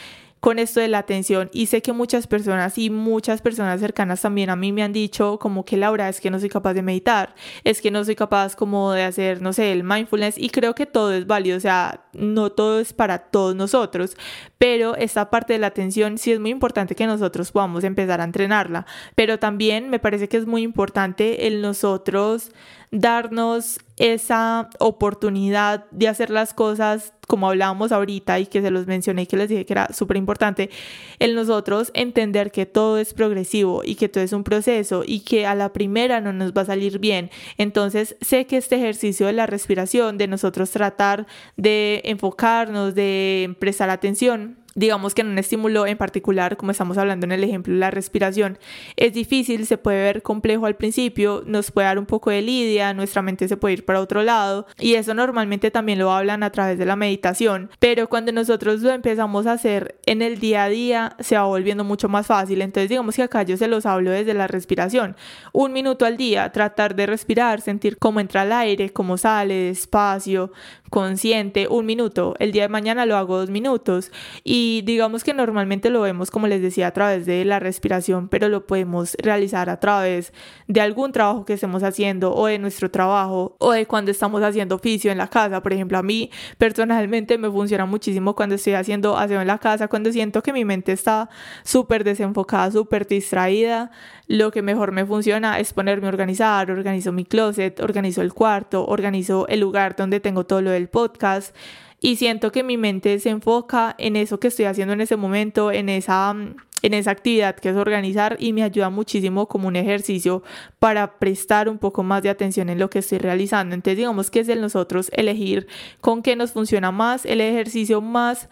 con 0.41 0.59
esto 0.59 0.81
de 0.81 0.89
la 0.89 0.99
atención. 0.99 1.51
Y 1.53 1.67
sé 1.67 1.83
que 1.83 1.93
muchas 1.93 2.27
personas 2.27 2.79
y 2.79 2.91
muchas 2.91 3.43
personas 3.43 3.81
cercanas 3.81 4.21
también 4.21 4.51
a 4.51 4.57
mí 4.57 4.73
me 4.73 4.83
han 4.83 4.93
dicho 4.93 5.39
como 5.39 5.65
que 5.65 5.77
Laura 5.77 6.09
es 6.09 6.21
que 6.21 6.31
no 6.31 6.39
soy 6.39 6.49
capaz 6.49 6.75
de 6.75 6.83
meditar, 6.83 7.35
es 7.65 7.81
que 7.81 7.91
no 7.91 8.05
soy 8.05 8.15
capaz 8.15 8.55
como 8.57 8.93
de 8.93 9.03
hacer, 9.03 9.43
no 9.43 9.53
sé, 9.53 9.73
el 9.73 9.83
mindfulness 9.83 10.39
y 10.39 10.51
creo 10.51 10.75
que 10.75 10.87
todo 10.87 11.13
es 11.13 11.27
válido, 11.27 11.57
o 11.57 11.61
sea, 11.61 12.07
no 12.13 12.51
todo 12.51 12.81
es 12.81 12.93
para 12.93 13.19
todos 13.19 13.57
nosotros, 13.57 14.17
pero 14.59 14.95
esta 14.97 15.31
parte 15.31 15.55
de 15.55 15.59
la 15.59 15.69
atención 15.69 16.19
sí 16.19 16.33
es 16.33 16.41
muy 16.41 16.51
importante 16.51 16.95
que 16.95 17.07
nosotros 17.07 17.53
podamos 17.53 17.85
empezar 17.85 18.21
a 18.21 18.25
entrenarla, 18.25 18.87
pero 19.15 19.39
también 19.39 19.91
me 19.91 19.99
parece 19.99 20.29
que 20.29 20.37
es 20.37 20.47
muy 20.47 20.63
importante 20.63 21.47
el 21.47 21.63
nosotros 21.63 22.53
darnos 22.91 23.81
esa 23.97 24.71
oportunidad 24.79 25.87
de 25.91 26.09
hacer 26.09 26.31
las 26.31 26.55
cosas 26.55 27.13
como 27.27 27.49
hablábamos 27.49 27.93
ahorita 27.93 28.39
y 28.39 28.47
que 28.47 28.63
se 28.63 28.71
los 28.71 28.87
mencioné 28.87 29.23
y 29.23 29.27
que 29.27 29.37
les 29.37 29.49
dije 29.49 29.67
que 29.67 29.73
era 29.73 29.93
súper 29.93 30.17
importante, 30.17 30.71
el 31.19 31.35
nosotros 31.35 31.91
entender 31.95 32.53
que 32.53 32.67
todo 32.67 32.99
es 32.99 33.15
progresivo 33.15 33.83
y 33.85 33.97
que 33.97 34.09
todo 34.09 34.23
es 34.23 34.33
un 34.33 34.45
proceso 34.45 35.03
y 35.05 35.21
que 35.21 35.47
a 35.47 35.55
la 35.55 35.73
primera 35.73 36.21
no 36.21 36.33
nos 36.33 36.53
va 36.53 36.63
a 36.63 36.67
salir 36.67 36.99
bien. 36.99 37.31
Entonces 37.59 38.17
sé 38.21 38.47
que 38.47 38.57
este 38.57 38.77
ejercicio 38.77 39.27
de 39.27 39.33
la 39.33 39.47
respiración, 39.47 40.19
de 40.19 40.29
nosotros 40.29 40.71
tratar 40.71 41.27
de 41.57 42.03
enfocarnos, 42.05 42.95
de 42.95 43.57
prestar 43.59 43.91
atención, 43.91 44.59
digamos 44.77 45.15
que 45.15 45.23
en 45.23 45.29
un 45.29 45.39
estímulo 45.39 45.87
en 45.87 45.97
particular, 45.97 46.57
como 46.57 46.71
estamos 46.71 46.99
hablando 46.99 47.27
en 47.27 47.33
el 47.33 47.43
ejemplo 47.43 47.75
la 47.75 47.91
respiración, 47.91 48.59
es 48.97 49.13
difícil, 49.15 49.67
se 49.67 49.79
puede 49.79 50.03
ver 50.03 50.23
complejo 50.23 50.67
al 50.67 50.77
principio, 50.77 51.43
nos 51.47 51.73
puede 51.73 51.89
dar 51.89 51.99
un 51.99 52.07
poco 52.07 52.31
de 52.31 52.43
lidia, 52.43 52.95
nuestra 52.95 53.23
mente 53.23 53.49
se 53.49 53.57
puede 53.57 53.75
ir 53.75 53.85
para 53.85 54.01
otro 54.01 54.23
lado 54.23 54.67
y 54.79 54.95
eso 54.95 55.15
normalmente 55.15 55.71
también 55.71 55.99
lo 55.99 56.13
hablan 56.13 56.43
a 56.43 56.51
través 56.51 56.79
de 56.79 56.85
la 56.85 56.95
meditación, 56.95 57.71
pero 57.79 58.09
cuando 58.09 58.31
nosotros 58.33 58.83
lo 58.83 58.91
empezamos 58.91 59.47
a 59.47 59.53
hacer 59.53 59.99
en 60.05 60.21
el 60.21 60.39
día 60.39 60.65
a 60.65 60.69
día 60.69 61.17
se 61.21 61.37
va 61.37 61.45
volviendo 61.45 61.83
mucho 61.83 62.09
más 62.09 62.27
fácil, 62.27 62.61
entonces 62.61 62.91
digamos 62.91 63.17
que 63.17 63.23
acá 63.23 63.43
yo 63.43 63.57
se 63.57 63.69
los 63.69 63.87
hablo 63.87 64.11
desde 64.11 64.35
la 64.35 64.47
respiración, 64.47 65.17
un 65.53 65.73
minuto 65.73 66.05
al 66.05 66.19
día, 66.19 66.53
tratar 66.53 66.95
de 66.95 67.07
respirar, 67.07 67.63
sentir 67.63 67.97
cómo 67.97 68.21
entra 68.21 68.43
el 68.43 68.53
aire, 68.53 68.93
cómo 68.93 69.17
sale 69.17 69.55
despacio, 69.55 70.53
consciente, 70.91 71.69
un 71.69 71.87
minuto, 71.87 72.35
el 72.39 72.53
día 72.53 72.63
de 72.63 72.69
mañana 72.69 73.07
lo 73.07 73.17
hago 73.17 73.39
dos 73.39 73.51
minutos. 73.51 74.11
Y 74.45 74.83
digamos 74.83 75.25
que 75.25 75.35
normalmente 75.35 75.91
lo 75.91 76.01
vemos 76.01 76.31
como 76.31 76.47
les 76.47 76.63
decía 76.63 76.89
a 76.89 76.91
través 76.93 77.27
de 77.27 77.45
la 77.45 77.61
respiración, 77.61 78.29
pero 78.29 78.49
lo 78.49 78.67
podemos 78.67 79.17
realizar 79.21 79.71
a 79.71 79.81
través 79.81 80.33
de 80.67 80.81
algún 80.81 81.13
trabajo 81.13 81.45
que 81.45 81.55
estemos 81.55 81.83
haciendo 81.83 82.35
o 82.35 82.47
de 82.47 82.59
nuestro 82.59 82.91
trabajo 82.91 83.57
o 83.59 83.73
de 83.73 83.87
cuando 83.87 84.11
estamos 84.11 84.43
haciendo 84.43 84.77
oficio 84.77 85.11
en 85.11 85.19
la 85.19 85.29
casa, 85.29 85.63
por 85.63 85.73
ejemplo, 85.73 85.99
a 85.99 86.03
mí 86.03 86.31
personalmente 86.59 87.39
me 87.39 87.51
funciona 87.51 87.87
muchísimo 87.87 88.35
cuando 88.35 88.55
estoy 88.55 88.75
haciendo 88.75 89.17
aseo 89.17 89.41
en 89.41 89.47
la 89.47 89.59
casa, 89.59 89.89
cuando 89.89 90.13
siento 90.13 90.43
que 90.43 90.53
mi 90.53 90.65
mente 90.65 90.93
está 90.93 91.29
súper 91.65 92.05
desenfocada, 92.05 92.71
súper 92.71 93.07
distraída, 93.07 93.91
lo 94.29 94.51
que 94.51 94.63
mejor 94.63 94.93
me 94.93 95.07
funciona 95.07 95.59
es 95.61 95.73
ponerme 95.73 96.07
a 96.07 96.11
organizar, 96.11 96.71
organizo 96.71 97.13
mi 97.13 97.25
closet, 97.25 97.81
organizo 97.81 98.23
el 98.23 98.33
cuarto, 98.33 98.85
organizo 98.87 99.47
el 99.49 99.61
lugar 99.61 99.95
donde 99.97 100.21
tengo 100.21 100.45
todo 100.45 100.63
lo 100.63 100.71
del 100.71 100.89
podcast 100.89 101.55
y 102.01 102.17
siento 102.17 102.53
que 102.53 102.63
mi 102.63 102.77
mente 102.77 103.19
se 103.21 103.31
enfoca 103.31 103.95
en 103.99 104.17
eso 104.17 104.39
que 104.39 104.49
estoy 104.49 104.67
haciendo 104.67 104.95
en 104.95 105.01
ese 105.01 105.17
momento, 105.17 105.73
en 105.73 105.89
esa, 105.89 106.35
en 106.83 106.95
esa 106.95 107.11
actividad 107.11 107.57
que 107.57 107.71
es 107.71 107.77
organizar 107.77 108.37
y 108.39 108.53
me 108.53 108.63
ayuda 108.63 108.91
muchísimo 108.91 109.49
como 109.49 109.69
un 109.69 109.77
ejercicio 109.77 110.43
para 110.79 111.19
prestar 111.19 111.69
un 111.69 111.79
poco 111.79 112.03
más 112.03 112.23
de 112.23 112.29
atención 112.29 112.69
en 112.69 112.79
lo 112.79 112.91
que 112.91 112.99
estoy 112.99 113.19
realizando. 113.19 113.75
Entonces 113.75 113.97
digamos 113.97 114.31
que 114.31 114.41
es 114.41 114.47
de 114.47 114.57
nosotros 114.57 115.11
elegir 115.15 115.69
con 116.01 116.23
qué 116.23 116.37
nos 116.37 116.53
funciona 116.53 116.93
más, 116.93 117.25
el 117.25 117.41
ejercicio 117.41 118.01
más 118.03 118.49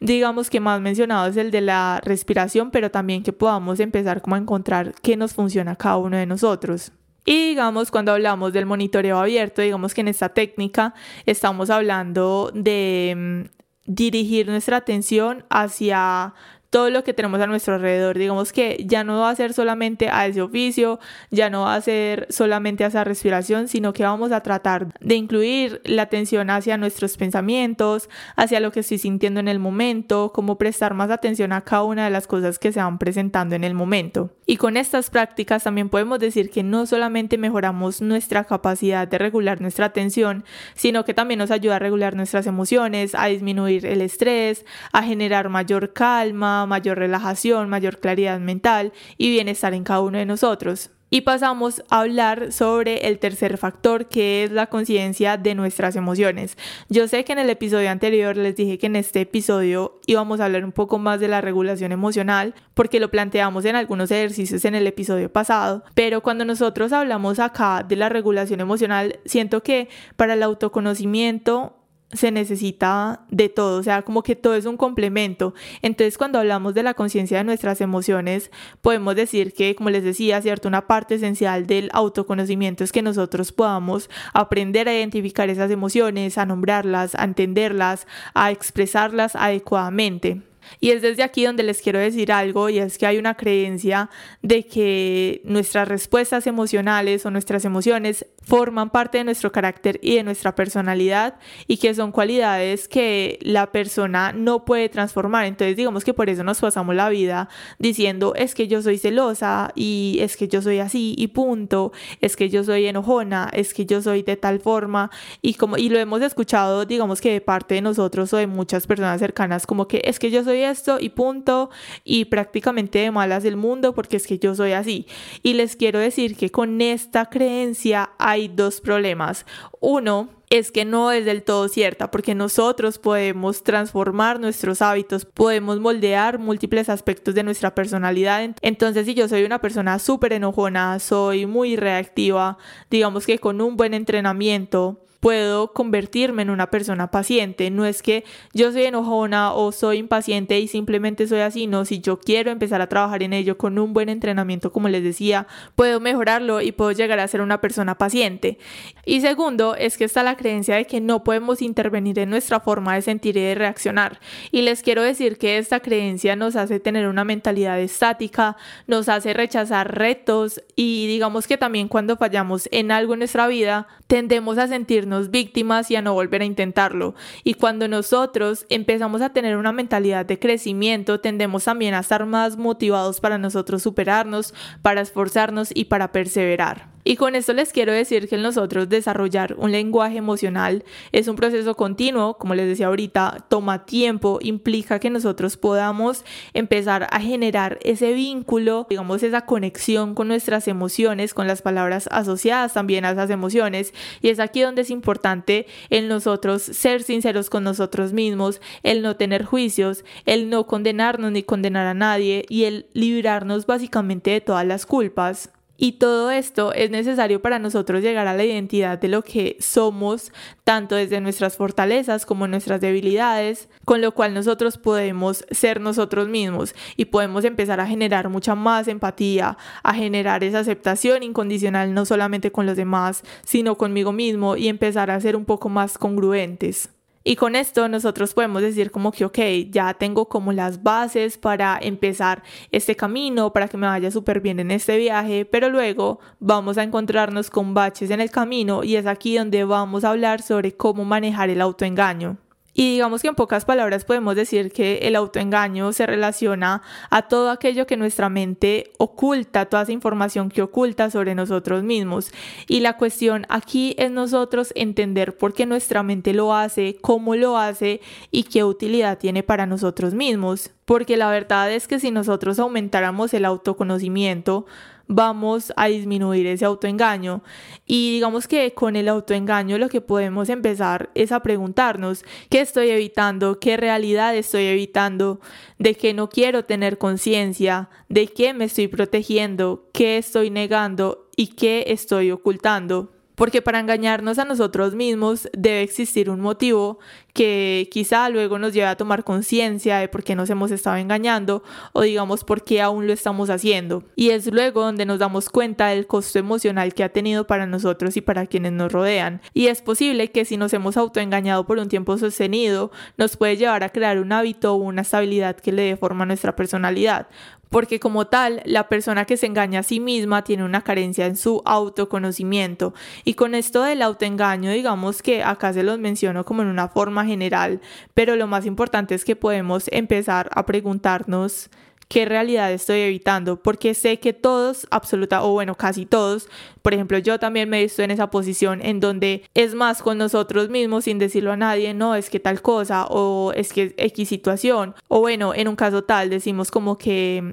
digamos 0.00 0.50
que 0.50 0.60
más 0.60 0.80
mencionado 0.80 1.26
es 1.28 1.36
el 1.36 1.50
de 1.50 1.60
la 1.60 2.00
respiración, 2.04 2.70
pero 2.70 2.90
también 2.90 3.22
que 3.22 3.32
podamos 3.32 3.80
empezar 3.80 4.22
como 4.22 4.36
a 4.36 4.38
encontrar 4.38 4.94
qué 5.02 5.16
nos 5.16 5.34
funciona 5.34 5.76
cada 5.76 5.96
uno 5.96 6.16
de 6.16 6.26
nosotros. 6.26 6.92
Y 7.24 7.48
digamos, 7.48 7.90
cuando 7.90 8.12
hablamos 8.12 8.52
del 8.52 8.64
monitoreo 8.64 9.18
abierto, 9.18 9.60
digamos 9.60 9.92
que 9.92 10.00
en 10.00 10.08
esta 10.08 10.30
técnica 10.30 10.94
estamos 11.26 11.68
hablando 11.68 12.50
de 12.54 13.44
mm, 13.46 13.58
dirigir 13.84 14.46
nuestra 14.46 14.78
atención 14.78 15.44
hacia 15.50 16.32
todo 16.70 16.90
lo 16.90 17.02
que 17.04 17.14
tenemos 17.14 17.40
a 17.40 17.46
nuestro 17.46 17.74
alrededor. 17.74 18.18
Digamos 18.18 18.52
que 18.52 18.84
ya 18.86 19.04
no 19.04 19.20
va 19.20 19.30
a 19.30 19.34
ser 19.34 19.54
solamente 19.54 20.10
a 20.10 20.26
ese 20.26 20.42
oficio, 20.42 20.98
ya 21.30 21.50
no 21.50 21.62
va 21.62 21.74
a 21.74 21.80
ser 21.80 22.26
solamente 22.30 22.84
a 22.84 22.88
esa 22.88 23.04
respiración, 23.04 23.68
sino 23.68 23.92
que 23.92 24.02
vamos 24.02 24.32
a 24.32 24.42
tratar 24.42 24.88
de 25.00 25.14
incluir 25.14 25.80
la 25.84 26.02
atención 26.02 26.50
hacia 26.50 26.76
nuestros 26.76 27.16
pensamientos, 27.16 28.08
hacia 28.36 28.60
lo 28.60 28.72
que 28.72 28.80
estoy 28.80 28.98
sintiendo 28.98 29.40
en 29.40 29.48
el 29.48 29.58
momento, 29.58 30.32
cómo 30.34 30.58
prestar 30.58 30.94
más 30.94 31.10
atención 31.10 31.52
a 31.52 31.62
cada 31.62 31.84
una 31.84 32.04
de 32.04 32.10
las 32.10 32.26
cosas 32.26 32.58
que 32.58 32.72
se 32.72 32.80
van 32.80 32.98
presentando 32.98 33.54
en 33.54 33.64
el 33.64 33.74
momento. 33.74 34.30
Y 34.46 34.56
con 34.56 34.76
estas 34.76 35.10
prácticas 35.10 35.64
también 35.64 35.88
podemos 35.88 36.18
decir 36.18 36.50
que 36.50 36.62
no 36.62 36.86
solamente 36.86 37.38
mejoramos 37.38 38.00
nuestra 38.00 38.44
capacidad 38.44 39.06
de 39.06 39.18
regular 39.18 39.60
nuestra 39.60 39.86
atención, 39.86 40.44
sino 40.74 41.04
que 41.04 41.14
también 41.14 41.38
nos 41.38 41.50
ayuda 41.50 41.76
a 41.76 41.78
regular 41.78 42.16
nuestras 42.16 42.46
emociones, 42.46 43.14
a 43.14 43.26
disminuir 43.26 43.86
el 43.86 44.00
estrés, 44.00 44.64
a 44.92 45.02
generar 45.02 45.48
mayor 45.48 45.92
calma, 45.92 46.57
mayor 46.66 46.98
relajación, 46.98 47.68
mayor 47.68 47.98
claridad 47.98 48.40
mental 48.40 48.92
y 49.16 49.30
bienestar 49.30 49.74
en 49.74 49.84
cada 49.84 50.00
uno 50.00 50.18
de 50.18 50.26
nosotros. 50.26 50.90
Y 51.10 51.22
pasamos 51.22 51.82
a 51.88 52.00
hablar 52.00 52.52
sobre 52.52 53.08
el 53.08 53.18
tercer 53.18 53.56
factor 53.56 54.08
que 54.08 54.44
es 54.44 54.50
la 54.50 54.66
conciencia 54.66 55.38
de 55.38 55.54
nuestras 55.54 55.96
emociones. 55.96 56.58
Yo 56.90 57.08
sé 57.08 57.24
que 57.24 57.32
en 57.32 57.38
el 57.38 57.48
episodio 57.48 57.90
anterior 57.90 58.36
les 58.36 58.56
dije 58.56 58.76
que 58.76 58.86
en 58.86 58.96
este 58.96 59.22
episodio 59.22 60.00
íbamos 60.06 60.40
a 60.40 60.44
hablar 60.44 60.64
un 60.64 60.72
poco 60.72 60.98
más 60.98 61.18
de 61.18 61.28
la 61.28 61.40
regulación 61.40 61.92
emocional 61.92 62.54
porque 62.74 63.00
lo 63.00 63.10
planteamos 63.10 63.64
en 63.64 63.76
algunos 63.76 64.10
ejercicios 64.10 64.66
en 64.66 64.74
el 64.74 64.86
episodio 64.86 65.32
pasado, 65.32 65.82
pero 65.94 66.22
cuando 66.22 66.44
nosotros 66.44 66.92
hablamos 66.92 67.38
acá 67.38 67.84
de 67.88 67.96
la 67.96 68.10
regulación 68.10 68.60
emocional, 68.60 69.18
siento 69.24 69.62
que 69.62 69.88
para 70.16 70.34
el 70.34 70.42
autoconocimiento 70.42 71.77
se 72.12 72.30
necesita 72.30 73.20
de 73.30 73.48
todo, 73.48 73.78
o 73.78 73.82
sea, 73.82 74.02
como 74.02 74.22
que 74.22 74.34
todo 74.34 74.54
es 74.54 74.64
un 74.64 74.76
complemento. 74.76 75.54
Entonces, 75.82 76.16
cuando 76.16 76.38
hablamos 76.38 76.74
de 76.74 76.82
la 76.82 76.94
conciencia 76.94 77.38
de 77.38 77.44
nuestras 77.44 77.80
emociones, 77.80 78.50
podemos 78.80 79.14
decir 79.14 79.52
que, 79.52 79.74
como 79.74 79.90
les 79.90 80.04
decía, 80.04 80.40
cierto, 80.40 80.68
una 80.68 80.86
parte 80.86 81.16
esencial 81.16 81.66
del 81.66 81.90
autoconocimiento 81.92 82.82
es 82.82 82.92
que 82.92 83.02
nosotros 83.02 83.52
podamos 83.52 84.08
aprender 84.32 84.88
a 84.88 84.94
identificar 84.94 85.50
esas 85.50 85.70
emociones, 85.70 86.38
a 86.38 86.46
nombrarlas, 86.46 87.14
a 87.14 87.24
entenderlas, 87.24 88.06
a 88.34 88.50
expresarlas 88.50 89.36
adecuadamente. 89.36 90.47
Y 90.80 90.90
es 90.90 91.02
desde 91.02 91.22
aquí 91.22 91.44
donde 91.44 91.62
les 91.62 91.82
quiero 91.82 91.98
decir 91.98 92.32
algo 92.32 92.68
y 92.68 92.78
es 92.78 92.98
que 92.98 93.06
hay 93.06 93.18
una 93.18 93.34
creencia 93.34 94.10
de 94.42 94.66
que 94.66 95.40
nuestras 95.44 95.88
respuestas 95.88 96.46
emocionales 96.46 97.24
o 97.26 97.30
nuestras 97.30 97.64
emociones 97.64 98.26
forman 98.42 98.90
parte 98.90 99.18
de 99.18 99.24
nuestro 99.24 99.52
carácter 99.52 100.00
y 100.02 100.16
de 100.16 100.22
nuestra 100.22 100.54
personalidad 100.54 101.36
y 101.66 101.76
que 101.76 101.94
son 101.94 102.12
cualidades 102.12 102.88
que 102.88 103.38
la 103.42 103.70
persona 103.72 104.32
no 104.32 104.64
puede 104.64 104.88
transformar. 104.88 105.44
Entonces 105.44 105.76
digamos 105.76 106.04
que 106.04 106.14
por 106.14 106.30
eso 106.30 106.44
nos 106.44 106.60
pasamos 106.60 106.94
la 106.94 107.08
vida 107.10 107.48
diciendo 107.78 108.34
es 108.34 108.54
que 108.54 108.66
yo 108.66 108.80
soy 108.80 108.98
celosa 108.98 109.70
y 109.74 110.18
es 110.20 110.36
que 110.36 110.48
yo 110.48 110.62
soy 110.62 110.78
así 110.78 111.14
y 111.18 111.28
punto, 111.28 111.92
es 112.20 112.36
que 112.36 112.48
yo 112.48 112.64
soy 112.64 112.86
enojona, 112.86 113.50
es 113.52 113.74
que 113.74 113.84
yo 113.84 114.00
soy 114.00 114.22
de 114.22 114.36
tal 114.36 114.60
forma 114.60 115.10
y 115.42 115.54
como 115.54 115.76
y 115.76 115.88
lo 115.88 115.98
hemos 115.98 116.22
escuchado 116.22 116.86
digamos 116.86 117.20
que 117.20 117.32
de 117.32 117.40
parte 117.40 117.74
de 117.74 117.82
nosotros 117.82 118.32
o 118.32 118.36
de 118.38 118.46
muchas 118.46 118.86
personas 118.86 119.20
cercanas 119.20 119.66
como 119.66 119.88
que 119.88 120.00
es 120.04 120.18
que 120.18 120.30
yo 120.30 120.42
soy 120.42 120.57
esto 120.64 120.98
y 121.00 121.10
punto 121.10 121.70
y 122.04 122.26
prácticamente 122.26 122.98
de 122.98 123.10
malas 123.10 123.42
del 123.42 123.56
mundo 123.56 123.94
porque 123.94 124.16
es 124.16 124.26
que 124.26 124.38
yo 124.38 124.54
soy 124.54 124.72
así. 124.72 125.06
Y 125.42 125.54
les 125.54 125.76
quiero 125.76 125.98
decir 125.98 126.36
que 126.36 126.50
con 126.50 126.80
esta 126.80 127.26
creencia 127.26 128.10
hay 128.18 128.48
dos 128.48 128.80
problemas. 128.80 129.46
Uno, 129.80 130.28
es 130.50 130.72
que 130.72 130.84
no 130.84 131.12
es 131.12 131.24
del 131.24 131.42
todo 131.42 131.68
cierta, 131.68 132.10
porque 132.10 132.34
nosotros 132.34 132.98
podemos 132.98 133.62
transformar 133.62 134.40
nuestros 134.40 134.80
hábitos, 134.80 135.24
podemos 135.24 135.78
moldear 135.78 136.38
múltiples 136.38 136.88
aspectos 136.88 137.34
de 137.34 137.42
nuestra 137.42 137.74
personalidad. 137.74 138.54
Entonces, 138.62 139.06
si 139.06 139.14
yo 139.14 139.28
soy 139.28 139.44
una 139.44 139.60
persona 139.60 139.98
súper 139.98 140.32
enojona, 140.32 140.98
soy 141.00 141.46
muy 141.46 141.76
reactiva, 141.76 142.56
digamos 142.90 143.26
que 143.26 143.38
con 143.38 143.60
un 143.60 143.76
buen 143.76 143.94
entrenamiento, 143.94 145.00
puedo 145.20 145.72
convertirme 145.72 146.42
en 146.42 146.50
una 146.50 146.70
persona 146.70 147.10
paciente. 147.10 147.70
No 147.70 147.84
es 147.84 148.02
que 148.02 148.24
yo 148.52 148.72
soy 148.72 148.84
enojona 148.84 149.52
o 149.52 149.72
soy 149.72 149.98
impaciente 149.98 150.58
y 150.60 150.68
simplemente 150.68 151.26
soy 151.26 151.40
así, 151.40 151.66
no, 151.66 151.84
si 151.84 152.00
yo 152.00 152.18
quiero 152.18 152.50
empezar 152.50 152.80
a 152.80 152.88
trabajar 152.88 153.22
en 153.22 153.32
ello 153.32 153.58
con 153.58 153.78
un 153.78 153.92
buen 153.92 154.08
entrenamiento, 154.08 154.72
como 154.72 154.88
les 154.88 155.02
decía, 155.02 155.46
puedo 155.74 156.00
mejorarlo 156.00 156.60
y 156.60 156.72
puedo 156.72 156.92
llegar 156.92 157.18
a 157.20 157.28
ser 157.28 157.40
una 157.40 157.60
persona 157.60 157.96
paciente. 157.96 158.58
Y 159.04 159.20
segundo, 159.20 159.74
es 159.74 159.96
que 159.96 160.04
está 160.04 160.22
la 160.22 160.36
creencia 160.36 160.76
de 160.76 160.86
que 160.86 161.00
no 161.00 161.24
podemos 161.24 161.62
intervenir 161.62 162.18
en 162.18 162.30
nuestra 162.30 162.60
forma 162.60 162.94
de 162.94 163.02
sentir 163.02 163.36
y 163.36 163.40
de 163.40 163.54
reaccionar. 163.54 164.20
Y 164.52 164.62
les 164.62 164.82
quiero 164.82 165.02
decir 165.02 165.38
que 165.38 165.58
esta 165.58 165.80
creencia 165.80 166.36
nos 166.36 166.56
hace 166.56 166.78
tener 166.78 167.08
una 167.08 167.24
mentalidad 167.24 167.80
estática, 167.80 168.56
nos 168.86 169.08
hace 169.08 169.34
rechazar 169.34 169.96
retos 169.96 170.62
y 170.76 171.06
digamos 171.06 171.46
que 171.46 171.56
también 171.56 171.88
cuando 171.88 172.16
fallamos 172.16 172.68
en 172.70 172.92
algo 172.92 173.14
en 173.14 173.20
nuestra 173.20 173.48
vida, 173.48 173.88
tendemos 174.06 174.58
a 174.58 174.68
sentir 174.68 175.07
víctimas 175.30 175.90
y 175.90 175.96
a 175.96 176.02
no 176.02 176.14
volver 176.14 176.42
a 176.42 176.44
intentarlo. 176.44 177.14
Y 177.44 177.54
cuando 177.54 177.88
nosotros 177.88 178.66
empezamos 178.68 179.22
a 179.22 179.32
tener 179.32 179.56
una 179.56 179.72
mentalidad 179.72 180.26
de 180.26 180.38
crecimiento, 180.38 181.20
tendemos 181.20 181.64
también 181.64 181.94
a 181.94 182.00
estar 182.00 182.26
más 182.26 182.56
motivados 182.56 183.20
para 183.20 183.38
nosotros 183.38 183.82
superarnos, 183.82 184.54
para 184.82 185.00
esforzarnos 185.00 185.70
y 185.74 185.86
para 185.86 186.12
perseverar. 186.12 186.97
Y 187.04 187.16
con 187.16 187.34
esto 187.34 187.52
les 187.52 187.72
quiero 187.72 187.92
decir 187.92 188.28
que 188.28 188.34
en 188.34 188.42
nosotros 188.42 188.88
desarrollar 188.88 189.54
un 189.56 189.72
lenguaje 189.72 190.18
emocional 190.18 190.84
es 191.12 191.28
un 191.28 191.36
proceso 191.36 191.74
continuo, 191.74 192.36
como 192.38 192.54
les 192.54 192.66
decía 192.66 192.88
ahorita, 192.88 193.46
toma 193.48 193.86
tiempo, 193.86 194.38
implica 194.42 194.98
que 194.98 195.08
nosotros 195.08 195.56
podamos 195.56 196.24
empezar 196.54 197.06
a 197.10 197.20
generar 197.20 197.78
ese 197.82 198.12
vínculo, 198.12 198.86
digamos, 198.90 199.22
esa 199.22 199.42
conexión 199.42 200.14
con 200.14 200.28
nuestras 200.28 200.68
emociones, 200.68 201.34
con 201.34 201.46
las 201.46 201.62
palabras 201.62 202.08
asociadas 202.10 202.74
también 202.74 203.04
a 203.04 203.12
esas 203.12 203.30
emociones. 203.30 203.94
Y 204.20 204.28
es 204.28 204.40
aquí 204.40 204.60
donde 204.60 204.82
es 204.82 204.90
importante 204.90 205.66
en 205.90 206.08
nosotros 206.08 206.62
ser 206.62 207.02
sinceros 207.02 207.48
con 207.48 207.64
nosotros 207.64 208.12
mismos, 208.12 208.60
el 208.82 209.02
no 209.02 209.16
tener 209.16 209.44
juicios, 209.44 210.04
el 210.26 210.50
no 210.50 210.66
condenarnos 210.66 211.32
ni 211.32 211.42
condenar 211.42 211.86
a 211.86 211.94
nadie 211.94 212.44
y 212.48 212.64
el 212.64 212.86
librarnos 212.92 213.66
básicamente 213.66 214.32
de 214.32 214.40
todas 214.40 214.66
las 214.66 214.84
culpas. 214.84 215.50
Y 215.80 215.92
todo 215.92 216.32
esto 216.32 216.72
es 216.72 216.90
necesario 216.90 217.40
para 217.40 217.60
nosotros 217.60 218.02
llegar 218.02 218.26
a 218.26 218.34
la 218.34 218.44
identidad 218.44 218.98
de 218.98 219.06
lo 219.06 219.22
que 219.22 219.56
somos, 219.60 220.32
tanto 220.64 220.96
desde 220.96 221.20
nuestras 221.20 221.56
fortalezas 221.56 222.26
como 222.26 222.48
nuestras 222.48 222.80
debilidades, 222.80 223.68
con 223.84 224.00
lo 224.00 224.12
cual 224.12 224.34
nosotros 224.34 224.76
podemos 224.76 225.44
ser 225.52 225.80
nosotros 225.80 226.28
mismos 226.28 226.74
y 226.96 227.04
podemos 227.04 227.44
empezar 227.44 227.78
a 227.78 227.86
generar 227.86 228.28
mucha 228.28 228.56
más 228.56 228.88
empatía, 228.88 229.56
a 229.84 229.94
generar 229.94 230.42
esa 230.42 230.58
aceptación 230.58 231.22
incondicional 231.22 231.94
no 231.94 232.04
solamente 232.04 232.50
con 232.50 232.66
los 232.66 232.76
demás, 232.76 233.22
sino 233.46 233.76
conmigo 233.76 234.10
mismo 234.10 234.56
y 234.56 234.66
empezar 234.66 235.12
a 235.12 235.20
ser 235.20 235.36
un 235.36 235.44
poco 235.44 235.68
más 235.68 235.96
congruentes. 235.96 236.90
Y 237.28 237.36
con 237.36 237.56
esto 237.56 237.90
nosotros 237.90 238.32
podemos 238.32 238.62
decir 238.62 238.90
como 238.90 239.12
que, 239.12 239.26
ok, 239.26 239.38
ya 239.68 239.92
tengo 239.92 240.30
como 240.30 240.50
las 240.50 240.82
bases 240.82 241.36
para 241.36 241.78
empezar 241.78 242.42
este 242.72 242.96
camino, 242.96 243.52
para 243.52 243.68
que 243.68 243.76
me 243.76 243.86
vaya 243.86 244.10
súper 244.10 244.40
bien 244.40 244.60
en 244.60 244.70
este 244.70 244.96
viaje, 244.96 245.44
pero 245.44 245.68
luego 245.68 246.20
vamos 246.40 246.78
a 246.78 246.84
encontrarnos 246.84 247.50
con 247.50 247.74
baches 247.74 248.10
en 248.10 248.22
el 248.22 248.30
camino 248.30 248.82
y 248.82 248.96
es 248.96 249.04
aquí 249.04 249.36
donde 249.36 249.64
vamos 249.64 250.04
a 250.04 250.10
hablar 250.12 250.40
sobre 250.40 250.74
cómo 250.74 251.04
manejar 251.04 251.50
el 251.50 251.60
autoengaño. 251.60 252.38
Y 252.78 252.92
digamos 252.92 253.22
que 253.22 253.26
en 253.26 253.34
pocas 253.34 253.64
palabras 253.64 254.04
podemos 254.04 254.36
decir 254.36 254.70
que 254.70 254.98
el 254.98 255.16
autoengaño 255.16 255.92
se 255.92 256.06
relaciona 256.06 256.80
a 257.10 257.22
todo 257.22 257.50
aquello 257.50 257.88
que 257.88 257.96
nuestra 257.96 258.28
mente 258.28 258.92
oculta, 258.98 259.66
toda 259.66 259.82
esa 259.82 259.90
información 259.90 260.48
que 260.48 260.62
oculta 260.62 261.10
sobre 261.10 261.34
nosotros 261.34 261.82
mismos. 261.82 262.30
Y 262.68 262.78
la 262.78 262.96
cuestión 262.96 263.46
aquí 263.48 263.96
es 263.98 264.12
nosotros 264.12 264.72
entender 264.76 265.36
por 265.36 265.54
qué 265.54 265.66
nuestra 265.66 266.04
mente 266.04 266.32
lo 266.32 266.54
hace, 266.54 266.98
cómo 267.00 267.34
lo 267.34 267.58
hace 267.58 268.00
y 268.30 268.44
qué 268.44 268.62
utilidad 268.62 269.18
tiene 269.18 269.42
para 269.42 269.66
nosotros 269.66 270.14
mismos. 270.14 270.70
Porque 270.84 271.16
la 271.16 271.28
verdad 271.30 271.72
es 271.72 271.88
que 271.88 271.98
si 271.98 272.12
nosotros 272.12 272.60
aumentáramos 272.60 273.34
el 273.34 273.44
autoconocimiento, 273.44 274.66
vamos 275.08 275.72
a 275.76 275.86
disminuir 275.86 276.46
ese 276.46 276.64
autoengaño. 276.64 277.42
Y 277.86 278.12
digamos 278.12 278.46
que 278.46 278.72
con 278.74 278.94
el 278.94 279.08
autoengaño 279.08 279.78
lo 279.78 279.88
que 279.88 280.00
podemos 280.00 280.48
empezar 280.50 281.10
es 281.14 281.32
a 281.32 281.40
preguntarnos 281.40 282.24
qué 282.50 282.60
estoy 282.60 282.90
evitando, 282.90 283.58
qué 283.58 283.76
realidad 283.76 284.36
estoy 284.36 284.64
evitando, 284.64 285.40
de 285.78 285.94
qué 285.94 286.14
no 286.14 286.28
quiero 286.28 286.64
tener 286.64 286.98
conciencia, 286.98 287.88
de 288.08 288.28
qué 288.28 288.54
me 288.54 288.66
estoy 288.66 288.88
protegiendo, 288.88 289.88
qué 289.92 290.18
estoy 290.18 290.50
negando 290.50 291.28
y 291.36 291.48
qué 291.48 291.86
estoy 291.88 292.30
ocultando. 292.30 293.10
porque 293.38 293.62
para 293.62 293.78
engañarnos 293.78 294.40
a 294.40 294.44
nosotros 294.44 294.96
mismos 294.96 295.48
debe 295.56 295.82
existir 295.82 296.28
un 296.28 296.40
motivo 296.40 296.98
que 297.32 297.88
quizá 297.90 298.28
luego 298.28 298.58
nos 298.58 298.72
lleve 298.72 298.86
a 298.86 298.96
tomar 298.96 299.24
conciencia 299.24 299.98
de 299.98 300.08
por 300.08 300.24
qué 300.24 300.34
nos 300.34 300.50
hemos 300.50 300.70
estado 300.70 300.96
engañando 300.96 301.62
o 301.92 302.02
digamos 302.02 302.44
por 302.44 302.64
qué 302.64 302.80
aún 302.80 303.06
lo 303.06 303.12
estamos 303.12 303.50
haciendo. 303.50 304.02
Y 304.16 304.30
es 304.30 304.52
luego 304.52 304.82
donde 304.82 305.06
nos 305.06 305.18
damos 305.18 305.48
cuenta 305.48 305.88
del 305.88 306.06
costo 306.06 306.38
emocional 306.38 306.94
que 306.94 307.04
ha 307.04 307.10
tenido 307.10 307.46
para 307.46 307.66
nosotros 307.66 308.16
y 308.16 308.20
para 308.20 308.46
quienes 308.46 308.72
nos 308.72 308.92
rodean. 308.92 309.40
Y 309.54 309.66
es 309.66 309.82
posible 309.82 310.30
que 310.30 310.44
si 310.44 310.56
nos 310.56 310.72
hemos 310.72 310.96
autoengañado 310.96 311.66
por 311.66 311.78
un 311.78 311.88
tiempo 311.88 312.18
sostenido, 312.18 312.90
nos 313.16 313.36
puede 313.36 313.56
llevar 313.56 313.84
a 313.84 313.90
crear 313.90 314.18
un 314.18 314.32
hábito 314.32 314.74
o 314.74 314.76
una 314.76 315.02
estabilidad 315.02 315.56
que 315.56 315.72
le 315.72 315.82
dé 315.82 315.96
forma 315.96 316.24
a 316.24 316.26
nuestra 316.26 316.56
personalidad 316.56 317.28
porque 317.70 318.00
como 318.00 318.26
tal, 318.26 318.62
la 318.64 318.88
persona 318.88 319.24
que 319.24 319.36
se 319.36 319.46
engaña 319.46 319.80
a 319.80 319.82
sí 319.82 320.00
misma 320.00 320.42
tiene 320.42 320.64
una 320.64 320.82
carencia 320.82 321.26
en 321.26 321.36
su 321.36 321.62
autoconocimiento. 321.64 322.94
Y 323.24 323.34
con 323.34 323.54
esto 323.54 323.82
del 323.82 324.02
autoengaño, 324.02 324.70
digamos 324.70 325.22
que 325.22 325.42
acá 325.42 325.72
se 325.72 325.82
los 325.82 325.98
menciono 325.98 326.44
como 326.44 326.62
en 326.62 326.68
una 326.68 326.88
forma 326.88 327.24
general, 327.28 327.80
pero 328.14 328.34
lo 328.36 328.46
más 328.46 328.66
importante 328.66 329.14
es 329.14 329.24
que 329.24 329.36
podemos 329.36 329.84
empezar 329.92 330.50
a 330.52 330.66
preguntarnos 330.66 331.70
qué 332.08 332.24
realidad 332.24 332.72
estoy 332.72 333.00
evitando, 333.00 333.62
porque 333.62 333.94
sé 333.94 334.18
que 334.18 334.32
todos, 334.32 334.86
absoluta, 334.90 335.44
o 335.44 335.52
bueno, 335.52 335.74
casi 335.74 336.06
todos, 336.06 336.48
por 336.82 336.94
ejemplo, 336.94 337.18
yo 337.18 337.38
también 337.38 337.68
me 337.68 337.78
he 337.78 337.82
visto 337.82 338.02
en 338.02 338.10
esa 338.10 338.30
posición 338.30 338.80
en 338.82 338.98
donde 338.98 339.44
es 339.54 339.74
más 339.74 340.02
con 340.02 340.16
nosotros 340.18 340.70
mismos 340.70 341.04
sin 341.04 341.18
decirlo 341.18 341.52
a 341.52 341.56
nadie, 341.56 341.92
no, 341.94 342.14
es 342.14 342.30
que 342.30 342.40
tal 342.40 342.62
cosa, 342.62 343.06
o 343.10 343.52
es 343.54 343.72
que 343.72 343.94
X 343.98 344.28
situación, 344.28 344.94
o 345.08 345.20
bueno, 345.20 345.54
en 345.54 345.68
un 345.68 345.76
caso 345.76 346.02
tal, 346.02 346.30
decimos 346.30 346.70
como 346.70 346.96
que 346.96 347.52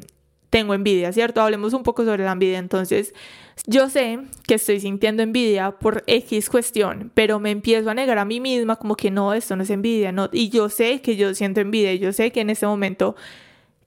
tengo 0.55 0.73
envidia, 0.73 1.11
¿cierto? 1.11 1.41
Hablemos 1.41 1.73
un 1.73 1.83
poco 1.83 2.05
sobre 2.05 2.23
la 2.23 2.31
envidia. 2.31 2.59
Entonces, 2.59 3.13
yo 3.67 3.89
sé 3.89 4.19
que 4.47 4.55
estoy 4.55 4.79
sintiendo 4.79 5.23
envidia 5.23 5.71
por 5.71 6.03
X 6.07 6.49
cuestión, 6.49 7.11
pero 7.13 7.39
me 7.39 7.51
empiezo 7.51 7.89
a 7.89 7.93
negar 7.93 8.17
a 8.17 8.25
mí 8.25 8.39
misma 8.39 8.75
como 8.75 8.95
que 8.95 9.11
no, 9.11 9.33
esto 9.33 9.55
no 9.55 9.63
es 9.63 9.69
envidia, 9.69 10.11
no. 10.11 10.29
Y 10.31 10.49
yo 10.49 10.69
sé 10.69 11.01
que 11.01 11.15
yo 11.15 11.33
siento 11.33 11.61
envidia, 11.61 11.95
yo 11.95 12.13
sé 12.13 12.31
que 12.31 12.41
en 12.41 12.49
este 12.49 12.67
momento 12.67 13.15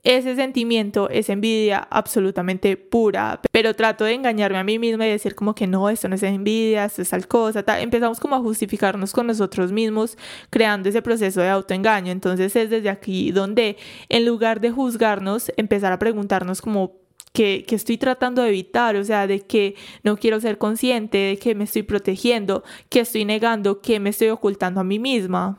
ese 0.03 0.35
sentimiento 0.35 1.09
es 1.09 1.29
envidia 1.29 1.79
absolutamente 1.89 2.77
pura, 2.77 3.41
pero 3.51 3.75
trato 3.75 4.05
de 4.05 4.13
engañarme 4.13 4.57
a 4.57 4.63
mí 4.63 4.79
misma 4.79 5.05
y 5.05 5.11
decir 5.11 5.35
como 5.35 5.53
que 5.53 5.67
no, 5.67 5.89
esto 5.89 6.07
no 6.07 6.15
es 6.15 6.23
envidia, 6.23 6.85
esto 6.85 7.01
es 7.01 7.09
tal 7.09 7.27
cosa, 7.27 7.63
empezamos 7.79 8.19
como 8.19 8.35
a 8.35 8.39
justificarnos 8.39 9.11
con 9.11 9.27
nosotros 9.27 9.71
mismos 9.73 10.17
creando 10.49 10.89
ese 10.89 11.01
proceso 11.01 11.41
de 11.41 11.49
autoengaño, 11.49 12.11
entonces 12.11 12.55
es 12.55 12.69
desde 12.69 12.89
aquí 12.89 13.31
donde 13.31 13.77
en 14.07 14.25
lugar 14.25 14.61
de 14.61 14.71
juzgarnos, 14.71 15.51
empezar 15.57 15.91
a 15.91 15.99
preguntarnos 15.99 16.61
como 16.61 16.93
que, 17.39 17.63
que, 17.65 17.75
estoy 17.75 17.97
tratando 17.97 18.41
de 18.41 18.49
evitar, 18.49 18.97
o 18.97 19.03
sea, 19.05 19.25
de 19.25 19.39
que 19.39 19.75
no 20.03 20.17
quiero 20.17 20.41
ser 20.41 20.57
consciente, 20.57 21.17
de 21.17 21.37
que 21.37 21.55
me 21.55 21.63
estoy 21.63 21.83
protegiendo, 21.83 22.65
que 22.89 22.99
estoy 22.99 23.23
negando, 23.23 23.79
que 23.79 24.01
me 24.01 24.09
estoy 24.09 24.27
ocultando 24.27 24.81
a 24.81 24.83
mí 24.83 24.99
misma. 24.99 25.57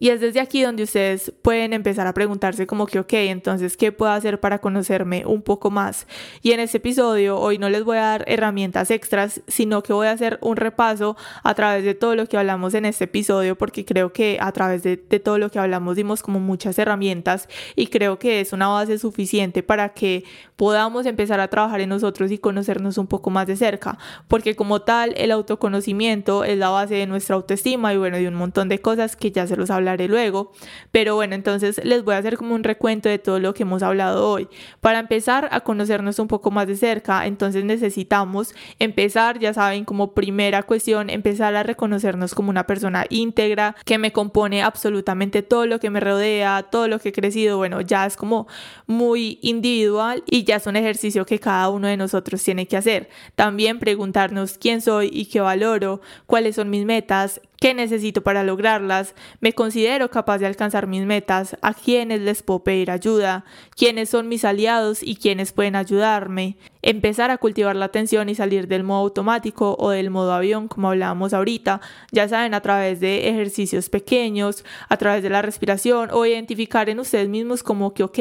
Y 0.00 0.10
es 0.10 0.20
desde 0.20 0.40
aquí 0.40 0.62
donde 0.62 0.84
ustedes 0.84 1.32
pueden 1.42 1.72
empezar 1.72 2.06
a 2.06 2.14
preguntarse 2.14 2.66
como 2.66 2.86
que, 2.86 3.00
ok, 3.00 3.12
entonces, 3.14 3.76
¿qué 3.76 3.92
puedo 3.92 4.12
hacer 4.12 4.40
para 4.40 4.60
conocerme 4.60 5.24
un 5.26 5.42
poco 5.42 5.70
más? 5.70 6.06
Y 6.42 6.52
en 6.52 6.60
este 6.60 6.78
episodio 6.78 7.38
hoy 7.38 7.58
no 7.58 7.68
les 7.68 7.84
voy 7.84 7.98
a 7.98 8.02
dar 8.02 8.24
herramientas 8.26 8.90
extras, 8.90 9.40
sino 9.46 9.82
que 9.82 9.92
voy 9.92 10.06
a 10.06 10.12
hacer 10.12 10.38
un 10.42 10.56
repaso 10.56 11.16
a 11.42 11.54
través 11.54 11.84
de 11.84 11.94
todo 11.94 12.14
lo 12.14 12.26
que 12.26 12.36
hablamos 12.36 12.74
en 12.74 12.84
este 12.84 13.04
episodio, 13.04 13.56
porque 13.56 13.84
creo 13.84 14.12
que 14.12 14.38
a 14.40 14.52
través 14.52 14.82
de, 14.82 14.96
de 14.96 15.20
todo 15.20 15.38
lo 15.38 15.50
que 15.50 15.58
hablamos 15.58 15.96
dimos 15.96 16.22
como 16.22 16.40
muchas 16.40 16.78
herramientas 16.78 17.48
y 17.76 17.88
creo 17.88 18.18
que 18.18 18.40
es 18.40 18.52
una 18.52 18.68
base 18.68 18.98
suficiente 18.98 19.62
para 19.62 19.90
que 19.90 20.24
podamos 20.56 21.06
empezar 21.06 21.40
a 21.40 21.48
trabajar 21.48 21.80
en 21.80 21.88
nosotros 21.88 22.30
y 22.30 22.38
conocernos 22.38 22.98
un 22.98 23.06
poco 23.06 23.30
más 23.30 23.46
de 23.46 23.56
cerca, 23.56 23.98
porque 24.26 24.56
como 24.56 24.82
tal, 24.82 25.14
el 25.16 25.30
autoconocimiento 25.30 26.44
es 26.44 26.58
la 26.58 26.68
base 26.68 26.94
de 26.94 27.06
nuestra 27.06 27.36
autoestima 27.36 27.94
y 27.94 27.96
bueno, 27.96 28.16
de 28.16 28.28
un 28.28 28.34
montón 28.34 28.68
de 28.68 28.80
cosas 28.80 29.16
que 29.16 29.30
ya 29.30 29.46
se 29.46 29.56
los 29.56 29.70
luego. 29.96 30.52
Pero 30.92 31.14
bueno, 31.14 31.34
entonces 31.34 31.80
les 31.84 32.04
voy 32.04 32.14
a 32.14 32.18
hacer 32.18 32.36
como 32.36 32.54
un 32.54 32.64
recuento 32.64 33.08
de 33.08 33.18
todo 33.18 33.40
lo 33.40 33.54
que 33.54 33.62
hemos 33.62 33.82
hablado 33.82 34.28
hoy. 34.28 34.48
Para 34.80 34.98
empezar 34.98 35.48
a 35.50 35.60
conocernos 35.60 36.18
un 36.18 36.28
poco 36.28 36.50
más 36.50 36.66
de 36.66 36.76
cerca, 36.76 37.26
entonces 37.26 37.64
necesitamos 37.64 38.54
empezar, 38.78 39.38
ya 39.38 39.54
saben, 39.54 39.84
como 39.84 40.12
primera 40.12 40.62
cuestión, 40.62 41.10
empezar 41.10 41.54
a 41.56 41.62
reconocernos 41.62 42.34
como 42.34 42.50
una 42.50 42.66
persona 42.66 43.06
íntegra, 43.08 43.74
que 43.84 43.98
me 43.98 44.12
compone 44.12 44.62
absolutamente 44.62 45.42
todo 45.42 45.66
lo 45.66 45.80
que 45.80 45.90
me 45.90 46.00
rodea, 46.00 46.66
todo 46.70 46.88
lo 46.88 46.98
que 46.98 47.10
he 47.10 47.12
crecido. 47.12 47.56
Bueno, 47.56 47.80
ya 47.80 48.06
es 48.06 48.16
como 48.16 48.46
muy 48.86 49.38
individual 49.42 50.22
y 50.26 50.44
ya 50.44 50.56
es 50.56 50.66
un 50.66 50.76
ejercicio 50.76 51.24
que 51.24 51.38
cada 51.38 51.68
uno 51.70 51.88
de 51.88 51.96
nosotros 51.96 52.42
tiene 52.42 52.66
que 52.66 52.76
hacer. 52.76 53.08
También 53.34 53.78
preguntarnos 53.78 54.58
quién 54.58 54.80
soy 54.80 55.10
y 55.12 55.26
qué 55.26 55.40
valoro, 55.40 56.00
cuáles 56.26 56.56
son 56.56 56.70
mis 56.70 56.84
metas, 56.84 57.40
qué 57.60 57.74
necesito 57.74 58.22
para 58.22 58.44
lograrlas, 58.44 59.14
me 59.40 59.52
considero 59.52 60.10
capaz 60.10 60.38
de 60.38 60.46
alcanzar 60.46 60.86
mis 60.86 61.04
metas, 61.04 61.56
a 61.62 61.74
quiénes 61.74 62.20
les 62.20 62.42
puedo 62.42 62.62
pedir 62.62 62.90
ayuda, 62.90 63.44
quiénes 63.76 64.10
son 64.10 64.28
mis 64.28 64.44
aliados 64.44 65.02
y 65.02 65.16
quiénes 65.16 65.52
pueden 65.52 65.76
ayudarme, 65.76 66.56
empezar 66.82 67.30
a 67.30 67.38
cultivar 67.38 67.74
la 67.76 67.86
atención 67.86 68.28
y 68.28 68.34
salir 68.34 68.68
del 68.68 68.84
modo 68.84 69.00
automático 69.00 69.76
o 69.78 69.90
del 69.90 70.10
modo 70.10 70.32
avión 70.32 70.68
como 70.68 70.88
hablábamos 70.88 71.34
ahorita, 71.34 71.80
ya 72.12 72.28
saben, 72.28 72.54
a 72.54 72.60
través 72.60 73.00
de 73.00 73.28
ejercicios 73.28 73.88
pequeños, 73.88 74.64
a 74.88 74.96
través 74.96 75.22
de 75.22 75.30
la 75.30 75.42
respiración 75.42 76.10
o 76.12 76.24
identificar 76.24 76.88
en 76.88 77.00
ustedes 77.00 77.28
mismos 77.28 77.62
como 77.62 77.92
que, 77.92 78.04
ok, 78.04 78.18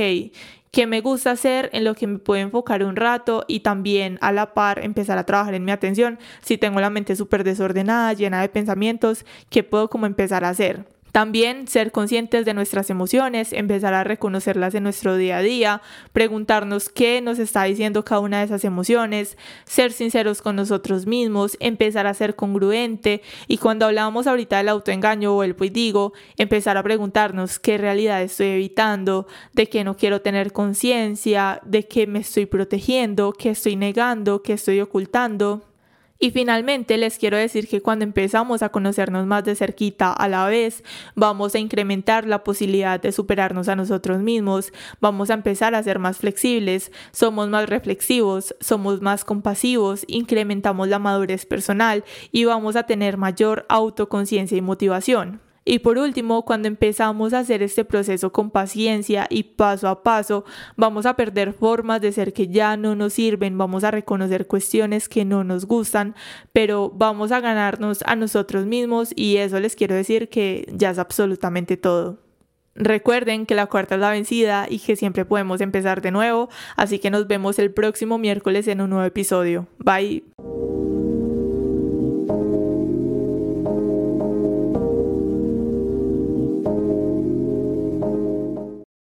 que 0.71 0.87
me 0.87 1.01
gusta 1.01 1.31
hacer, 1.31 1.69
en 1.73 1.83
lo 1.83 1.95
que 1.95 2.07
me 2.07 2.19
puedo 2.19 2.41
enfocar 2.41 2.83
un 2.83 2.95
rato 2.95 3.45
y 3.47 3.61
también 3.61 4.17
a 4.21 4.31
la 4.31 4.53
par 4.53 4.83
empezar 4.83 5.17
a 5.17 5.25
trabajar 5.25 5.53
en 5.53 5.65
mi 5.65 5.71
atención. 5.71 6.19
Si 6.41 6.57
tengo 6.57 6.79
la 6.79 6.89
mente 6.89 7.15
súper 7.15 7.43
desordenada, 7.43 8.13
llena 8.13 8.41
de 8.41 8.49
pensamientos, 8.49 9.25
¿qué 9.49 9.63
puedo 9.63 9.89
como 9.89 10.05
empezar 10.05 10.43
a 10.43 10.49
hacer? 10.49 10.96
También 11.11 11.67
ser 11.67 11.91
conscientes 11.91 12.45
de 12.45 12.53
nuestras 12.53 12.89
emociones, 12.89 13.53
empezar 13.53 13.93
a 13.93 14.03
reconocerlas 14.03 14.75
en 14.75 14.83
nuestro 14.83 15.15
día 15.15 15.37
a 15.37 15.41
día, 15.41 15.81
preguntarnos 16.13 16.89
qué 16.89 17.21
nos 17.21 17.39
está 17.39 17.63
diciendo 17.63 18.05
cada 18.05 18.21
una 18.21 18.39
de 18.39 18.45
esas 18.45 18.63
emociones, 18.63 19.37
ser 19.65 19.91
sinceros 19.91 20.41
con 20.41 20.55
nosotros 20.55 21.05
mismos, 21.05 21.57
empezar 21.59 22.07
a 22.07 22.13
ser 22.13 22.35
congruente 22.35 23.21
y 23.47 23.57
cuando 23.57 23.85
hablábamos 23.85 24.27
ahorita 24.27 24.57
del 24.57 24.69
autoengaño 24.69 25.35
o 25.35 25.43
el 25.43 25.55
pues 25.55 25.73
digo, 25.73 26.13
empezar 26.37 26.77
a 26.77 26.83
preguntarnos 26.83 27.59
qué 27.59 27.77
realidad 27.77 28.21
estoy 28.21 28.47
evitando, 28.47 29.27
de 29.53 29.67
qué 29.67 29.83
no 29.83 29.97
quiero 29.97 30.21
tener 30.21 30.51
conciencia, 30.53 31.61
de 31.65 31.87
qué 31.87 32.07
me 32.07 32.19
estoy 32.19 32.45
protegiendo, 32.45 33.33
qué 33.33 33.51
estoy 33.51 33.75
negando, 33.75 34.43
qué 34.43 34.53
estoy 34.53 34.81
ocultando. 34.81 35.66
Y 36.19 36.31
finalmente 36.31 36.97
les 36.97 37.17
quiero 37.17 37.37
decir 37.37 37.67
que 37.67 37.81
cuando 37.81 38.03
empezamos 38.03 38.63
a 38.63 38.69
conocernos 38.69 39.27
más 39.27 39.43
de 39.43 39.55
cerquita 39.55 40.11
a 40.11 40.27
la 40.27 40.47
vez, 40.47 40.83
vamos 41.15 41.53
a 41.53 41.59
incrementar 41.59 42.25
la 42.25 42.43
posibilidad 42.43 42.99
de 42.99 43.11
superarnos 43.11 43.67
a 43.67 43.75
nosotros 43.75 44.19
mismos, 44.19 44.73
vamos 44.99 45.29
a 45.29 45.35
empezar 45.35 45.75
a 45.75 45.83
ser 45.83 45.99
más 45.99 46.17
flexibles, 46.17 46.91
somos 47.11 47.49
más 47.49 47.69
reflexivos, 47.69 48.55
somos 48.59 49.01
más 49.01 49.25
compasivos, 49.25 50.05
incrementamos 50.07 50.87
la 50.87 50.99
madurez 50.99 51.45
personal 51.45 52.03
y 52.31 52.45
vamos 52.45 52.75
a 52.75 52.83
tener 52.83 53.17
mayor 53.17 53.65
autoconciencia 53.69 54.57
y 54.57 54.61
motivación. 54.61 55.46
Y 55.67 55.79
por 55.79 55.97
último, 55.97 56.45
cuando 56.45 56.69
empezamos 56.69 57.33
a 57.33 57.39
hacer 57.39 57.61
este 57.61 57.83
proceso 57.83 58.31
con 58.31 58.51
paciencia 58.51 59.27
y 59.29 59.43
paso 59.43 59.89
a 59.89 60.01
paso, 60.01 60.45
vamos 60.77 61.05
a 61.05 61.17
perder 61.17 61.51
formas 61.51 61.99
de 61.99 62.13
ser 62.13 62.31
que 62.31 62.47
ya 62.47 62.77
no 62.77 62.95
nos 62.95 63.11
sirven, 63.11 63.57
vamos 63.57 63.83
a 63.83 63.91
reconocer 63.91 64.47
cuestiones 64.47 65.09
que 65.09 65.25
no 65.25 65.43
nos 65.43 65.65
gustan, 65.65 66.15
pero 66.53 66.89
vamos 66.95 67.33
a 67.33 67.41
ganarnos 67.41 68.01
a 68.05 68.15
nosotros 68.15 68.65
mismos 68.65 69.11
y 69.13 69.37
eso 69.37 69.59
les 69.59 69.75
quiero 69.75 69.93
decir 69.93 70.29
que 70.29 70.65
ya 70.71 70.91
es 70.91 70.99
absolutamente 70.99 71.75
todo. 71.75 72.17
Recuerden 72.75 73.45
que 73.45 73.53
la 73.55 73.65
cuarta 73.65 73.95
es 73.95 74.01
la 74.01 74.11
vencida 74.11 74.67
y 74.69 74.79
que 74.79 74.95
siempre 74.95 75.25
podemos 75.25 75.59
empezar 75.59 76.01
de 76.01 76.11
nuevo, 76.11 76.47
así 76.77 76.97
que 76.97 77.09
nos 77.09 77.27
vemos 77.27 77.59
el 77.59 77.73
próximo 77.73 78.17
miércoles 78.17 78.69
en 78.69 78.79
un 78.79 78.91
nuevo 78.91 79.05
episodio. 79.05 79.67
Bye. 79.79 80.23